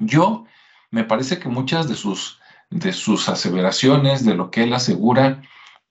Yo 0.00 0.46
me 0.90 1.04
parece 1.04 1.38
que 1.38 1.50
muchas 1.50 1.86
de 1.86 1.96
sus, 1.96 2.40
de 2.70 2.94
sus 2.94 3.28
aseveraciones, 3.28 4.24
de 4.24 4.36
lo 4.36 4.50
que 4.50 4.62
él 4.62 4.72
asegura, 4.72 5.42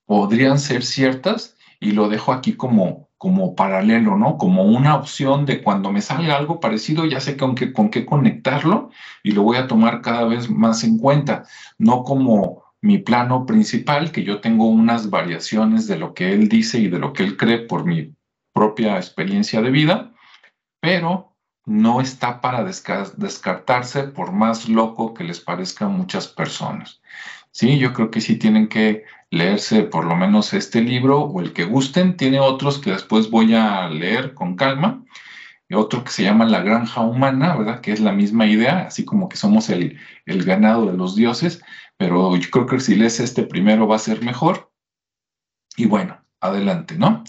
podrían 0.06 0.58
ser 0.58 0.84
ciertas 0.84 1.56
y 1.82 1.92
lo 1.92 2.08
dejo 2.08 2.32
aquí 2.32 2.54
como, 2.54 3.10
como 3.18 3.56
paralelo, 3.56 4.16
¿no? 4.16 4.38
Como 4.38 4.64
una 4.64 4.96
opción 4.96 5.46
de 5.48 5.64
cuando 5.64 5.92
me 5.92 6.02
salga 6.02 6.38
algo 6.38 6.60
parecido, 6.60 7.06
ya 7.06 7.20
sé 7.20 7.36
con 7.36 7.56
qué, 7.56 7.74
con 7.74 7.90
qué 7.90 8.06
conectarlo 8.06 8.92
y 9.24 9.32
lo 9.32 9.42
voy 9.42 9.58
a 9.58 9.68
tomar 9.68 10.02
cada 10.02 10.24
vez 10.26 10.50
más 10.50 10.84
en 10.84 11.00
cuenta, 11.00 11.44
no 11.80 12.04
como 12.04 12.64
mi 12.82 13.00
plano 13.00 13.46
principal, 13.48 14.12
que 14.12 14.24
yo 14.24 14.42
tengo 14.42 14.68
unas 14.68 15.10
variaciones 15.10 15.88
de 15.88 15.98
lo 15.98 16.14
que 16.14 16.32
él 16.34 16.48
dice 16.48 16.78
y 16.78 16.88
de 16.88 17.00
lo 17.00 17.14
que 17.14 17.24
él 17.24 17.36
cree 17.36 17.60
por 17.60 17.84
mi 17.84 18.14
propia 18.54 18.98
experiencia 18.98 19.62
de 19.62 19.72
vida, 19.72 20.14
pero 20.80 21.36
no 21.66 22.00
está 22.00 22.42
para 22.42 22.64
descartarse 22.64 24.04
por 24.04 24.32
más 24.32 24.70
loco 24.70 25.16
que 25.16 25.24
les 25.24 25.40
parezca 25.40 25.86
a 25.86 25.90
muchas 25.90 26.28
personas. 26.28 27.02
Sí, 27.52 27.80
yo 27.80 27.94
creo 27.94 28.12
que 28.12 28.22
sí 28.22 28.38
tienen 28.38 28.68
que 28.68 29.04
leerse 29.32 29.84
por 29.84 30.06
lo 30.06 30.16
menos 30.16 30.54
este 30.54 30.82
libro 30.82 31.22
o 31.22 31.42
el 31.42 31.54
que 31.54 31.64
gusten. 31.64 32.18
Tiene 32.18 32.40
otros 32.40 32.80
que 32.80 32.92
después 32.92 33.32
voy 33.32 33.56
a 33.56 33.90
leer 33.90 34.36
con 34.36 34.56
calma. 34.56 35.04
Y 35.68 35.74
otro 35.74 36.04
que 36.04 36.12
se 36.12 36.24
llama 36.24 36.46
La 36.46 36.62
Granja 36.62 37.00
Humana, 37.02 37.56
¿verdad? 37.56 37.80
Que 37.80 37.94
es 37.94 38.02
la 38.02 38.12
misma 38.12 38.46
idea, 38.46 38.88
así 38.88 39.06
como 39.06 39.30
que 39.30 39.38
somos 39.38 39.70
el, 39.70 39.98
el 40.26 40.44
ganado 40.44 40.86
de 40.86 40.98
los 40.98 41.16
dioses, 41.16 41.64
pero 41.96 42.36
yo 42.36 42.50
creo 42.50 42.66
que 42.66 42.80
si 42.82 42.96
lees 42.96 43.22
este 43.22 43.44
primero 43.44 43.88
va 43.88 43.96
a 43.96 44.00
ser 44.00 44.22
mejor. 44.22 44.70
Y 45.78 45.86
bueno, 45.86 46.22
adelante, 46.42 46.98
¿no? 46.98 47.24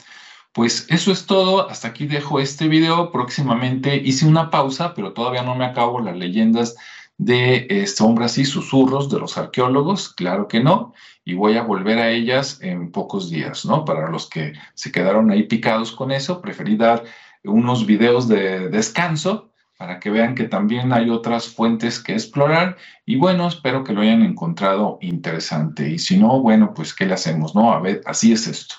Pues 0.53 0.87
eso 0.91 1.13
es 1.13 1.27
todo, 1.27 1.71
hasta 1.71 1.89
aquí 1.89 2.07
dejo 2.07 2.41
este 2.41 2.67
video. 2.67 3.13
Próximamente 3.13 3.97
hice 3.97 4.27
una 4.27 4.51
pausa, 4.51 4.93
pero 4.93 5.13
todavía 5.13 5.43
no 5.43 5.55
me 5.55 5.65
acabo 5.65 6.01
las 6.01 6.17
leyendas 6.17 6.75
de 7.19 7.87
sombras 7.87 8.39
y 8.39 8.45
susurros 8.45 9.09
de 9.09 9.21
los 9.21 9.39
arqueólogos, 9.39 10.13
claro 10.15 10.49
que 10.49 10.61
no, 10.61 10.93
y 11.25 11.35
voy 11.35 11.57
a 11.57 11.63
volver 11.63 11.99
a 11.99 12.11
ellas 12.11 12.59
en 12.63 12.91
pocos 12.91 13.31
días, 13.31 13.65
¿no? 13.65 13.85
Para 13.85 14.11
los 14.11 14.29
que 14.29 14.55
se 14.75 14.91
quedaron 14.91 15.31
ahí 15.31 15.45
picados 15.45 15.93
con 15.93 16.11
eso, 16.11 16.41
preferí 16.41 16.77
dar 16.77 17.05
unos 17.45 17.87
videos 17.87 18.29
de 18.29 18.69
descanso 18.69 19.53
para 19.77 19.99
que 19.99 20.11
vean 20.11 20.37
que 20.37 20.45
también 20.45 20.93
hay 20.93 21.11
otras 21.11 21.49
fuentes 21.49 21.99
que 21.99 22.13
explorar 22.13 22.77
y 23.05 23.17
bueno, 23.17 23.49
espero 23.49 23.83
que 23.83 23.93
lo 23.93 24.01
hayan 24.01 24.23
encontrado 24.23 24.99
interesante 25.01 25.91
y 25.91 25.99
si 25.99 26.19
no, 26.19 26.41
bueno, 26.41 26.73
pues 26.73 26.95
¿qué 26.95 27.05
le 27.05 27.15
hacemos? 27.15 27.55
No, 27.55 27.73
a 27.73 27.81
ver, 27.81 28.01
así 28.07 28.33
es 28.33 28.47
esto. 28.47 28.77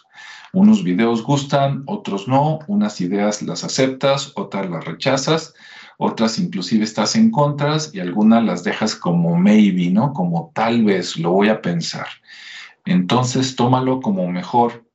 Unos 0.53 0.83
videos 0.83 1.23
gustan, 1.23 1.83
otros 1.87 2.27
no, 2.27 2.59
unas 2.67 3.01
ideas 3.01 3.41
las 3.41 3.63
aceptas, 3.63 4.31
otras 4.35 4.69
las 4.69 4.85
rechazas, 4.85 5.53
otras 6.03 6.37
inclusive 6.37 6.83
estás 6.83 7.15
en 7.15 7.31
contras 7.31 7.91
y 7.93 8.01
algunas 8.01 8.43
las 8.43 8.63
dejas 8.63 8.93
como 8.93 9.37
maybe, 9.37 9.89
¿no? 9.89 10.11
Como 10.11 10.51
tal 10.53 10.83
vez 10.83 11.17
lo 11.17 11.31
voy 11.31 11.47
a 11.47 11.61
pensar. 11.61 12.07
Entonces, 12.85 13.55
tómalo 13.55 14.01
como 14.01 14.27
mejor 14.27 14.85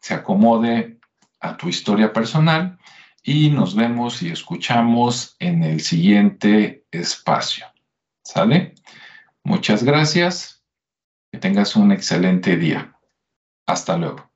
se 0.00 0.12
acomode 0.12 0.98
a 1.40 1.56
tu 1.56 1.70
historia 1.70 2.12
personal 2.12 2.78
y 3.22 3.48
nos 3.48 3.74
vemos 3.74 4.22
y 4.22 4.28
escuchamos 4.28 5.36
en 5.38 5.62
el 5.62 5.80
siguiente 5.80 6.84
espacio. 6.90 7.64
¿Sale? 8.22 8.74
Muchas 9.44 9.82
gracias. 9.82 10.62
Que 11.32 11.38
tengas 11.38 11.76
un 11.76 11.92
excelente 11.92 12.56
día. 12.58 12.94
Hasta 13.66 13.96
luego. 13.96 14.27